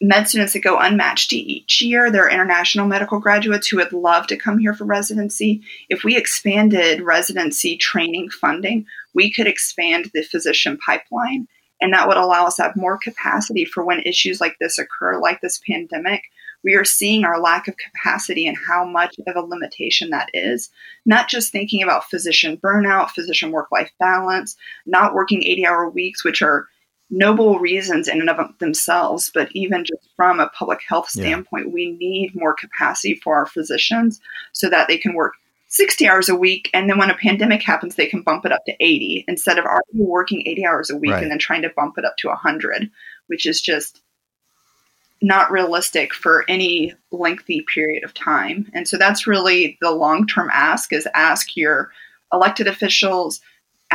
med 0.00 0.28
students 0.28 0.52
that 0.52 0.60
go 0.60 0.78
unmatched 0.78 1.32
each 1.32 1.80
year. 1.80 2.10
There 2.10 2.24
are 2.24 2.30
international 2.30 2.86
medical 2.86 3.18
graduates 3.18 3.66
who 3.66 3.78
would 3.78 3.92
love 3.92 4.26
to 4.26 4.36
come 4.36 4.58
here 4.58 4.74
for 4.74 4.84
residency. 4.84 5.62
If 5.88 6.04
we 6.04 6.16
expanded 6.16 7.00
residency 7.00 7.76
training 7.76 8.30
funding, 8.30 8.86
we 9.14 9.32
could 9.32 9.46
expand 9.46 10.10
the 10.12 10.22
physician 10.22 10.76
pipeline. 10.84 11.48
And 11.80 11.92
that 11.92 12.08
would 12.08 12.16
allow 12.16 12.46
us 12.46 12.56
to 12.56 12.62
have 12.62 12.76
more 12.76 12.98
capacity 12.98 13.64
for 13.64 13.84
when 13.84 14.00
issues 14.00 14.40
like 14.40 14.56
this 14.58 14.78
occur, 14.78 15.18
like 15.20 15.40
this 15.40 15.60
pandemic. 15.66 16.22
We 16.64 16.74
are 16.74 16.84
seeing 16.84 17.24
our 17.24 17.40
lack 17.40 17.68
of 17.68 17.76
capacity 17.76 18.46
and 18.46 18.56
how 18.56 18.84
much 18.84 19.14
of 19.26 19.36
a 19.36 19.40
limitation 19.40 20.10
that 20.10 20.30
is. 20.34 20.70
Not 21.04 21.28
just 21.28 21.52
thinking 21.52 21.82
about 21.82 22.08
physician 22.10 22.56
burnout, 22.56 23.10
physician 23.10 23.50
work 23.52 23.70
life 23.70 23.92
balance, 24.00 24.56
not 24.84 25.14
working 25.14 25.44
80 25.44 25.66
hour 25.66 25.88
weeks, 25.88 26.24
which 26.24 26.42
are 26.42 26.66
noble 27.10 27.58
reasons 27.58 28.08
in 28.08 28.20
and 28.20 28.30
of 28.30 28.58
themselves, 28.58 29.30
but 29.32 29.48
even 29.52 29.84
just 29.84 30.08
from 30.16 30.40
a 30.40 30.48
public 30.48 30.80
health 30.86 31.08
standpoint, 31.08 31.66
yeah. 31.66 31.72
we 31.72 31.92
need 31.92 32.34
more 32.34 32.54
capacity 32.54 33.14
for 33.22 33.36
our 33.36 33.46
physicians 33.46 34.20
so 34.52 34.68
that 34.68 34.88
they 34.88 34.98
can 34.98 35.14
work 35.14 35.34
60 35.68 36.08
hours 36.08 36.28
a 36.28 36.34
week. 36.34 36.70
And 36.74 36.88
then 36.88 36.98
when 36.98 37.10
a 37.10 37.16
pandemic 37.16 37.62
happens, 37.62 37.94
they 37.94 38.06
can 38.06 38.22
bump 38.22 38.44
it 38.44 38.52
up 38.52 38.64
to 38.66 38.74
80 38.80 39.24
instead 39.28 39.58
of 39.58 39.64
already 39.64 39.84
working 39.94 40.46
80 40.46 40.66
hours 40.66 40.90
a 40.90 40.96
week 40.96 41.12
right. 41.12 41.22
and 41.22 41.30
then 41.30 41.38
trying 41.38 41.62
to 41.62 41.72
bump 41.76 41.98
it 41.98 42.04
up 42.04 42.16
to 42.18 42.28
100, 42.28 42.90
which 43.28 43.46
is 43.46 43.60
just 43.60 44.02
not 45.22 45.50
realistic 45.50 46.12
for 46.12 46.44
any 46.48 46.94
lengthy 47.10 47.64
period 47.72 48.04
of 48.04 48.14
time. 48.14 48.70
And 48.74 48.86
so 48.86 48.96
that's 48.96 49.26
really 49.26 49.78
the 49.80 49.90
long 49.90 50.26
term 50.26 50.50
ask 50.52 50.92
is 50.92 51.08
ask 51.14 51.56
your 51.56 51.90
elected 52.32 52.66
officials, 52.66 53.40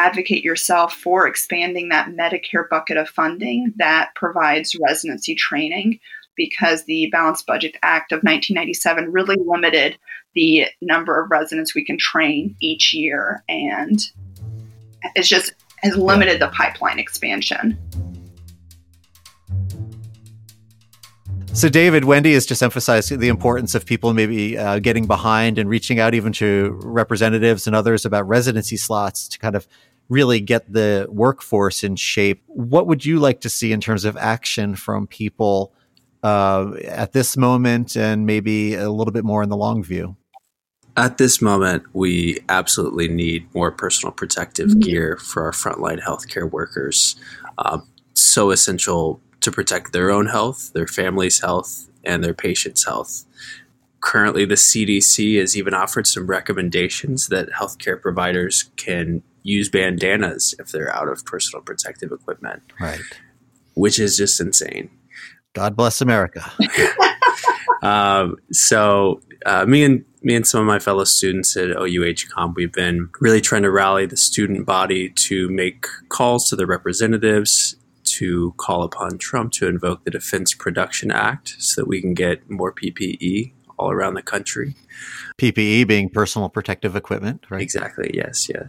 advocate 0.02 0.44
yourself 0.44 0.94
for 0.94 1.28
expanding 1.28 1.90
that 1.90 2.10
Medicare 2.10 2.68
bucket 2.68 2.98
of 2.98 3.08
funding 3.08 3.72
that 3.78 4.10
provides 4.16 4.76
residency 4.82 5.36
training 5.36 6.00
because 6.36 6.86
the 6.86 7.08
Balanced 7.12 7.46
Budget 7.46 7.76
Act 7.84 8.12
of 8.12 8.18
1997 8.24 9.12
really 9.12 9.36
limited 9.46 10.00
the 10.34 10.66
number 10.82 11.22
of 11.22 11.30
residents 11.30 11.76
we 11.76 11.86
can 11.86 12.00
train 12.00 12.56
each 12.60 12.96
year 12.96 13.44
and 13.48 14.00
it's 15.16 15.28
just 15.28 15.54
has 15.84 15.96
limited 15.96 16.42
the 16.42 16.48
pipeline 16.48 16.98
expansion. 16.98 17.78
So, 21.54 21.68
David, 21.68 22.06
Wendy 22.06 22.34
has 22.34 22.46
just 22.46 22.64
emphasized 22.64 23.20
the 23.20 23.28
importance 23.28 23.76
of 23.76 23.86
people 23.86 24.14
maybe 24.14 24.58
uh, 24.58 24.80
getting 24.80 25.06
behind 25.06 25.58
and 25.58 25.68
reaching 25.68 26.00
out 26.00 26.14
even 26.14 26.32
to 26.34 26.80
representatives 26.82 27.68
and 27.68 27.76
others 27.76 28.06
about 28.06 28.26
residency 28.26 28.78
slots 28.78 29.28
to 29.28 29.38
kind 29.38 29.58
of 29.58 29.68
really 30.12 30.42
get 30.42 30.72
the 30.72 31.08
workforce 31.10 31.86
in 31.86 31.96
shape. 31.96 32.44
What 32.48 32.86
would 32.86 33.06
you 33.06 33.18
like 33.18 33.40
to 33.42 33.50
see 33.50 33.72
in 33.72 33.80
terms 33.80 34.04
of 34.04 34.18
action 34.18 34.76
from 34.76 35.08
people 35.08 35.74
uh, 36.22 36.74
at 36.84 37.14
this 37.14 37.38
moment 37.38 37.96
and 37.96 38.26
maybe 38.26 38.76
a 38.76 38.90
little 38.90 39.14
bit 39.14 39.24
more 39.24 39.42
in 39.42 39.48
the 39.48 39.56
long 39.56 39.82
view? 39.82 40.18
At 40.98 41.18
this 41.18 41.42
moment, 41.42 41.84
we 41.94 42.40
absolutely 42.50 43.08
need 43.08 43.48
more 43.56 43.72
personal 43.72 44.12
protective 44.12 44.72
mm-hmm. 44.72 44.82
gear 44.82 45.18
for 45.18 45.46
our 45.46 45.54
frontline 45.54 46.02
healthcare 46.02 46.52
workers. 46.52 47.16
Uh, 47.58 47.80
so 48.14 48.52
essential 48.52 49.22
to 49.40 49.50
protect 49.50 49.94
their 49.94 50.12
own 50.12 50.26
health, 50.26 50.74
their 50.74 50.88
family's 50.88 51.40
health, 51.40 51.90
and 52.04 52.22
their 52.22 52.34
patients' 52.34 52.86
health. 52.86 53.24
Currently, 54.02 54.46
the 54.46 54.56
CDC 54.56 55.40
has 55.40 55.56
even 55.56 55.74
offered 55.74 56.08
some 56.08 56.28
recommendations 56.28 57.28
that 57.28 57.50
healthcare 57.52 58.02
providers 58.02 58.70
can 58.76 59.22
use 59.44 59.70
bandanas 59.70 60.56
if 60.60 60.72
they're 60.72 60.94
out 60.96 61.08
of 61.08 61.24
personal 61.26 61.62
protective 61.62 62.12
equipment. 62.12 62.64
Right. 62.80 63.02
Which 63.76 64.00
is 64.00 64.18
just 64.18 64.42
insane. 64.42 64.90
God 65.54 65.76
bless 65.76 66.02
America. 66.02 66.50
um, 67.84 68.38
so, 68.52 69.22
uh, 69.46 69.66
me 69.66 69.84
and 69.84 70.06
me 70.24 70.36
and 70.36 70.46
some 70.46 70.62
of 70.62 70.68
my 70.68 70.80
fellow 70.80 71.04
students 71.04 71.58
at 71.58 71.70
OU-HCOM, 71.70 72.56
we've 72.56 72.72
been 72.72 73.10
really 73.20 73.42
trying 73.42 73.64
to 73.64 73.72
rally 73.72 74.06
the 74.06 74.18
student 74.18 74.66
body 74.66 75.10
to 75.10 75.50
make 75.50 75.88
calls 76.10 76.48
to 76.50 76.56
their 76.56 76.68
representatives 76.68 77.76
to 78.04 78.54
call 78.58 78.84
upon 78.84 79.18
Trump 79.18 79.52
to 79.54 79.68
invoke 79.68 80.04
the 80.04 80.12
Defense 80.12 80.54
Production 80.54 81.12
Act 81.12 81.56
so 81.58 81.82
that 81.82 81.88
we 81.88 82.02
can 82.02 82.14
get 82.14 82.50
more 82.50 82.74
PPE 82.74 83.54
all 83.82 83.92
around 83.92 84.14
the 84.14 84.22
country. 84.22 84.76
PPE 85.38 85.88
being 85.88 86.10
personal 86.10 86.50
protective 86.50 86.96
equipment, 86.96 87.46
right? 87.50 87.62
Exactly. 87.62 88.12
Yes. 88.14 88.48
Yeah. 88.48 88.66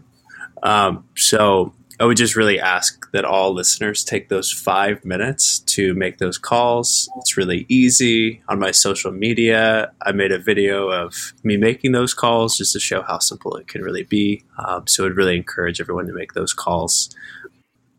Um, 0.62 1.04
so 1.16 1.74
I 2.00 2.04
would 2.04 2.16
just 2.16 2.34
really 2.34 2.58
ask 2.58 3.10
that 3.12 3.24
all 3.24 3.52
listeners 3.52 4.02
take 4.02 4.28
those 4.28 4.50
five 4.50 5.04
minutes 5.04 5.58
to 5.60 5.94
make 5.94 6.18
those 6.18 6.38
calls. 6.38 7.10
It's 7.18 7.36
really 7.36 7.66
easy. 7.68 8.42
On 8.48 8.58
my 8.58 8.70
social 8.70 9.12
media, 9.12 9.92
I 10.00 10.12
made 10.12 10.32
a 10.32 10.38
video 10.38 10.88
of 10.88 11.34
me 11.44 11.56
making 11.56 11.92
those 11.92 12.14
calls 12.14 12.56
just 12.56 12.72
to 12.72 12.80
show 12.80 13.02
how 13.02 13.18
simple 13.18 13.54
it 13.56 13.68
can 13.68 13.82
really 13.82 14.04
be. 14.04 14.42
Um, 14.66 14.86
so 14.86 15.04
I'd 15.04 15.16
really 15.16 15.36
encourage 15.36 15.80
everyone 15.80 16.06
to 16.06 16.14
make 16.14 16.32
those 16.32 16.52
calls. 16.52 17.14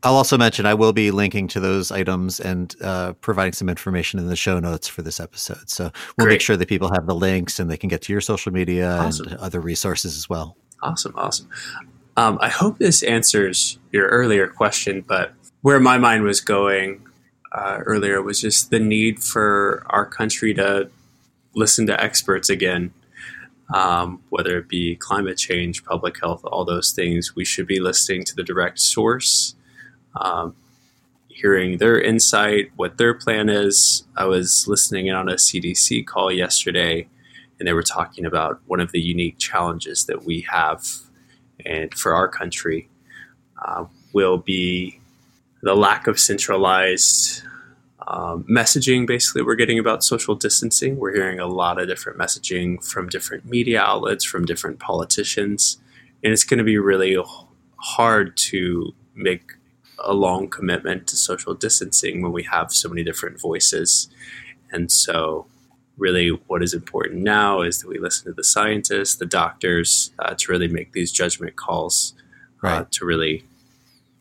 I'll 0.04 0.16
also 0.16 0.38
mention 0.38 0.66
I 0.66 0.74
will 0.74 0.92
be 0.92 1.12
linking 1.12 1.48
to 1.50 1.62
those 1.62 1.90
items 1.90 2.42
and 2.42 2.76
uh, 2.82 3.14
providing 3.14 3.54
some 3.54 3.70
information 3.70 4.20
in 4.20 4.28
the 4.28 4.36
show 4.36 4.60
notes 4.60 4.88
for 4.88 5.02
this 5.02 5.20
episode. 5.20 5.70
So 5.70 5.92
we'll 6.18 6.26
Great. 6.26 6.34
make 6.34 6.42
sure 6.42 6.58
that 6.58 6.68
people 6.68 6.92
have 6.94 7.08
the 7.08 7.16
links 7.16 7.58
and 7.58 7.72
they 7.72 7.78
can 7.78 7.88
get 7.88 8.02
to 8.04 8.12
your 8.12 8.22
social 8.22 8.52
media 8.52 8.98
awesome. 8.98 9.30
and 9.30 9.38
other 9.38 9.62
resources 9.62 10.18
as 10.18 10.28
well. 10.28 10.58
Awesome, 10.82 11.14
awesome. 11.16 11.48
Um, 12.18 12.38
I 12.42 12.50
hope 12.50 12.80
this 12.80 13.02
answers 13.02 13.80
your 13.94 14.08
earlier 14.08 14.48
question, 14.48 15.06
but 15.08 15.34
where 15.62 15.80
my 15.80 15.98
mind 15.98 16.24
was 16.24 16.42
going 16.42 17.08
uh, 17.54 17.80
earlier 17.86 18.22
was 18.22 18.42
just 18.42 18.72
the 18.72 18.80
need 18.80 19.24
for 19.24 19.86
our 19.90 20.06
country 20.06 20.54
to 20.56 20.90
listen 21.56 21.88
to 21.88 22.04
experts 22.04 22.50
again. 22.50 22.94
Um, 23.74 24.22
whether 24.30 24.58
it 24.58 24.68
be 24.68 24.98
climate 24.98 25.38
change, 25.38 25.86
public 25.86 26.20
health, 26.20 26.44
all 26.44 26.66
those 26.66 26.92
things, 26.92 27.36
we 27.36 27.46
should 27.46 27.66
be 27.66 27.80
listening 27.80 28.26
to 28.26 28.36
the 28.36 28.44
direct 28.44 28.80
source 28.80 29.56
um, 30.16 30.56
hearing 31.28 31.78
their 31.78 32.00
insight, 32.00 32.72
what 32.76 32.98
their 32.98 33.14
plan 33.14 33.50
is. 33.50 34.04
I 34.16 34.26
was 34.26 34.68
listening 34.68 35.08
in 35.08 35.16
on 35.16 35.30
a 35.30 35.36
CDC 35.36 36.06
call 36.06 36.32
yesterday, 36.32 37.08
and 37.60 37.68
they 37.68 37.74
were 37.74 37.84
talking 37.84 38.26
about 38.26 38.62
one 38.68 38.80
of 38.80 38.92
the 38.92 39.02
unique 39.02 39.38
challenges 39.38 40.06
that 40.06 40.24
we 40.26 40.42
have 40.42 40.86
and 41.66 41.94
for 41.94 42.14
our 42.14 42.28
country 42.28 42.90
uh, 43.64 43.86
will 44.12 44.38
be 44.38 45.00
the 45.62 45.76
lack 45.76 46.08
of 46.08 46.20
centralized 46.20 47.44
um, 48.06 48.44
messaging 48.50 49.08
basically 49.08 49.42
we're 49.42 49.56
getting 49.56 49.80
about 49.80 50.04
social 50.04 50.36
distancing 50.36 50.98
we're 50.98 51.14
hearing 51.14 51.40
a 51.40 51.48
lot 51.48 51.80
of 51.80 51.88
different 51.88 52.20
messaging 52.20 52.84
from 52.84 53.08
different 53.08 53.46
media 53.46 53.80
outlets 53.82 54.26
from 54.26 54.44
different 54.44 54.80
politicians 54.80 55.78
and 56.22 56.34
it's 56.34 56.44
going 56.44 56.58
to 56.58 56.66
be 56.66 56.78
really 56.78 57.18
hard 57.78 58.36
to 58.36 58.94
make 59.16 59.54
a 60.00 60.14
long 60.14 60.50
commitment 60.50 61.08
to 61.08 61.16
social 61.16 61.54
distancing 61.54 62.22
when 62.22 62.32
we 62.32 62.44
have 62.44 62.74
so 62.74 62.90
many 62.90 63.04
different 63.04 63.40
voices. 63.40 64.10
And 64.72 64.92
so, 64.92 65.46
really, 65.98 66.30
what 66.48 66.64
is 66.64 66.74
important 66.74 67.22
now 67.22 67.62
is 67.62 67.80
that 67.80 67.88
we 67.88 68.00
listen 68.00 68.26
to 68.26 68.34
the 68.34 68.44
scientists, 68.44 69.16
the 69.16 69.26
doctors, 69.26 70.12
uh, 70.20 70.36
to 70.38 70.52
really 70.52 70.68
make 70.68 70.94
these 70.94 71.12
judgment 71.12 71.56
calls 71.56 72.14
uh, 72.64 72.86
to 72.92 73.06
really 73.06 73.44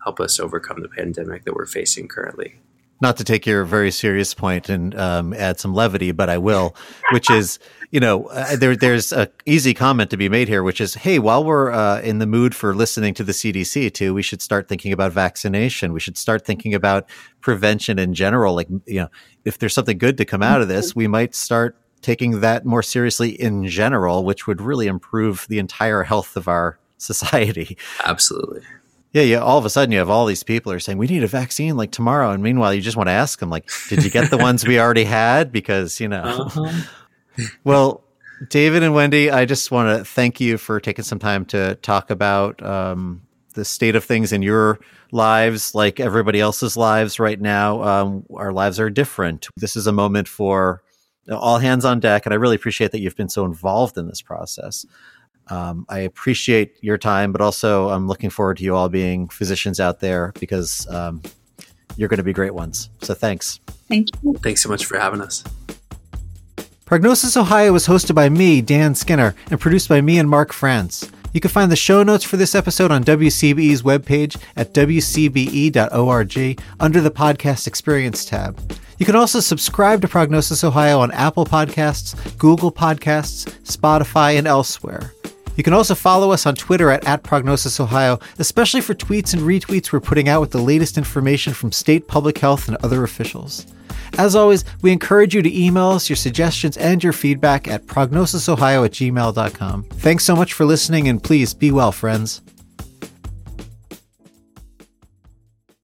help 0.03 0.19
us 0.21 0.41
overcome 0.41 0.83
the 0.83 0.89
pandemic 0.89 1.45
that 1.45 1.55
we're 1.55 1.67
facing 1.67 2.09
currently 2.09 2.57
not 3.03 3.17
to 3.17 3.25
take 3.25 3.45
your 3.47 3.65
very 3.65 3.91
serious 3.91 4.33
point 4.33 4.69
and 4.69 4.95
um, 4.95 5.35
add 5.35 5.59
some 5.59 5.75
levity, 5.75 6.13
but 6.13 6.31
I 6.31 6.39
will, 6.39 6.77
which 7.11 7.29
is, 7.29 7.59
you 7.93 8.01
know, 8.01 8.25
uh, 8.29 8.57
there, 8.57 8.75
there's 8.75 9.13
a 9.13 9.29
easy 9.45 9.75
comment 9.75 10.11
to 10.11 10.17
be 10.17 10.31
made 10.31 10.49
here, 10.49 10.63
which 10.63 10.81
is, 10.81 10.95
hey, 10.95 11.19
while 11.19 11.45
we're 11.45 11.71
uh, 11.71 12.01
in 12.01 12.19
the 12.19 12.27
mood 12.27 12.55
for 12.55 12.75
listening 12.75 13.13
to 13.15 13.23
the 13.23 13.33
CDC 13.33 13.93
too, 13.93 14.15
we 14.15 14.23
should 14.23 14.41
start 14.41 14.67
thinking 14.67 14.93
about 14.93 15.13
vaccination. 15.13 15.93
We 15.93 16.01
should 16.01 16.17
start 16.17 16.47
thinking 16.47 16.73
about 16.73 17.09
prevention 17.43 17.99
in 17.99 18.15
general. 18.15 18.55
Like, 18.55 18.69
you 18.87 19.01
know, 19.01 19.09
if 19.45 19.59
there's 19.59 19.75
something 19.75 19.99
good 19.99 20.17
to 20.17 20.25
come 20.25 20.43
out 20.43 20.63
of 20.63 20.69
this, 20.69 20.97
we 20.97 21.07
might 21.07 21.35
start 21.35 21.77
taking 22.01 22.41
that 22.41 22.65
more 22.65 22.83
seriously 22.83 23.31
in 23.31 23.67
general, 23.67 24.25
which 24.25 24.47
would 24.47 24.63
really 24.63 24.87
improve 24.87 25.47
the 25.51 25.59
entire 25.59 26.03
health 26.03 26.35
of 26.35 26.49
our 26.49 26.79
society. 26.97 27.77
Absolutely. 28.03 28.63
Yeah, 29.13 29.23
yeah. 29.23 29.39
All 29.41 29.59
of 29.59 29.67
a 29.67 29.71
sudden, 29.71 29.93
you 29.93 29.99
have 29.99 30.09
all 30.09 30.25
these 30.25 30.43
people 30.43 30.73
are 30.73 30.81
saying 30.81 30.97
we 30.97 31.07
need 31.07 31.23
a 31.23 31.27
vaccine 31.27 31.77
like 31.77 31.91
tomorrow, 31.91 32.31
and 32.31 32.43
meanwhile, 32.43 32.73
you 32.73 32.81
just 32.81 32.97
want 32.97 33.09
to 33.09 33.13
ask 33.13 33.39
them 33.41 33.51
like, 33.51 33.69
"Did 33.91 34.03
you 34.03 34.09
get 34.09 34.31
the 34.31 34.39
ones 34.39 34.67
we 34.67 34.81
already 34.81 35.05
had?" 35.05 35.53
Because 35.53 36.01
you 36.01 36.09
know. 36.09 36.23
Uh-huh. 36.23 36.83
well, 37.65 38.03
David 38.49 38.83
and 38.83 38.95
Wendy, 38.95 39.31
I 39.31 39.45
just 39.45 39.71
want 39.71 39.99
to 39.99 40.05
thank 40.05 40.41
you 40.41 40.59
for 40.59 40.81
taking 40.81 41.05
some 41.05 41.19
time 41.19 41.45
to 41.47 41.77
talk 41.77 42.11
about 42.11 42.63
um, 42.63 43.23
the 43.55 43.65
state 43.65 43.95
of 43.95 44.05
things 44.05 44.33
in 44.33 44.43
your 44.43 44.81
lives, 45.13 45.75
like 45.75 46.01
everybody 46.01 46.41
else's 46.41 46.77
lives 46.77 47.21
right 47.21 47.41
now. 47.41 47.83
Um, 47.83 48.25
our 48.35 48.53
lives 48.53 48.81
are 48.81 48.91
different. 48.91 49.49
This 49.57 49.77
is 49.77 49.87
a 49.87 49.93
moment 49.93 50.27
for 50.29 50.83
all 51.31 51.59
hands 51.59 51.85
on 51.85 52.01
deck, 52.01 52.27
and 52.27 52.33
I 52.33 52.37
really 52.37 52.57
appreciate 52.57 52.91
that 52.93 53.01
you've 53.01 53.17
been 53.17 53.29
so 53.29 53.45
involved 53.45 53.97
in 53.97 54.09
this 54.09 54.23
process. 54.23 54.85
Um, 55.49 55.87
I 55.89 56.01
appreciate 56.01 56.77
your 56.83 56.99
time, 56.99 57.33
but 57.33 57.41
also 57.41 57.91
I'm 57.91 58.07
looking 58.07 58.31
forward 58.31 58.57
to 58.59 58.65
you 58.65 58.75
all 58.75 58.89
being 58.89 59.29
physicians 59.29 59.81
out 59.81 60.01
there 60.01 60.33
because 60.39 60.89
um, 60.89 61.23
you're 61.97 62.09
going 62.09 62.19
to 62.19 62.25
be 62.25 62.33
great 62.33 62.55
ones. 62.55 62.89
So 63.03 63.15
thanks. 63.15 63.61
Thank 63.89 64.09
you. 64.23 64.35
Thanks 64.43 64.63
so 64.63 64.69
much 64.69 64.87
for 64.87 64.99
having 64.99 65.21
us. 65.21 65.45
Prognosis 66.93 67.39
Ohio 67.39 67.73
was 67.73 67.87
hosted 67.87 68.15
by 68.15 68.29
me, 68.29 68.61
Dan 68.61 68.95
Skinner, 68.95 69.35
and 69.51 69.59
produced 69.59 69.89
by 69.89 70.03
me 70.03 70.19
and 70.19 70.29
Mark 70.29 70.53
France. 70.53 71.11
You 71.33 71.41
can 71.41 71.51
find 71.51 71.73
the 71.73 71.75
show 71.75 72.03
notes 72.03 72.23
for 72.23 72.37
this 72.37 72.55
episode 72.55 72.91
on 72.91 73.03
WCBE's 73.03 73.81
webpage 73.81 74.37
at 74.57 74.75
wcbe.org 74.75 76.61
under 76.81 77.01
the 77.01 77.11
Podcast 77.11 77.67
Experience 77.67 78.27
tab. 78.27 78.61
You 78.99 79.07
can 79.07 79.17
also 79.17 79.41
subscribe 79.41 80.03
to 80.03 80.09
Prognosis 80.09 80.65
Ohio 80.65 81.01
on 81.01 81.11
Apple 81.13 81.47
Podcasts, 81.47 82.37
Google 82.37 82.71
Podcasts, 82.71 83.51
Spotify, 83.63 84.37
and 84.37 84.47
elsewhere. 84.47 85.15
You 85.57 85.63
can 85.63 85.73
also 85.73 85.95
follow 85.95 86.33
us 86.33 86.47
on 86.47 86.55
Twitter 86.55 86.91
at, 86.91 87.07
at 87.07 87.23
Prognosis 87.23 87.81
Ohio, 87.81 88.19
especially 88.39 88.81
for 88.81 88.95
tweets 88.95 89.35
and 89.35 89.43
retweets 89.43 89.93
we're 89.93 90.01
putting 90.01 90.29
out 90.29 90.41
with 90.41 90.51
the 90.51 90.63
latest 90.63 90.99
information 90.99 91.53
from 91.53 91.73
state 91.73 92.09
public 92.09 92.39
health 92.39 92.69
and 92.69 92.77
other 92.83 93.05
officials. 93.05 93.67
As 94.19 94.37
always, 94.37 94.65
we 94.83 94.93
encourage 94.93 95.35
you 95.35 95.43
to 95.43 95.59
email 95.59 95.91
us 95.91 96.09
your 96.09 96.17
suggestions 96.17 96.77
and 96.77 97.03
your 97.03 97.13
feedback 97.13 97.67
at 97.67 97.87
prognosisohio 97.87 98.85
at 98.85 98.93
gmail.com. 98.93 99.85
Thanks 99.85 100.25
so 100.25 100.37
much 100.37 100.53
for 100.53 100.65
listening, 100.65 101.09
and 101.09 101.23
please 101.23 101.55
be 101.55 101.71
well, 101.71 101.93
friends. 101.93 102.43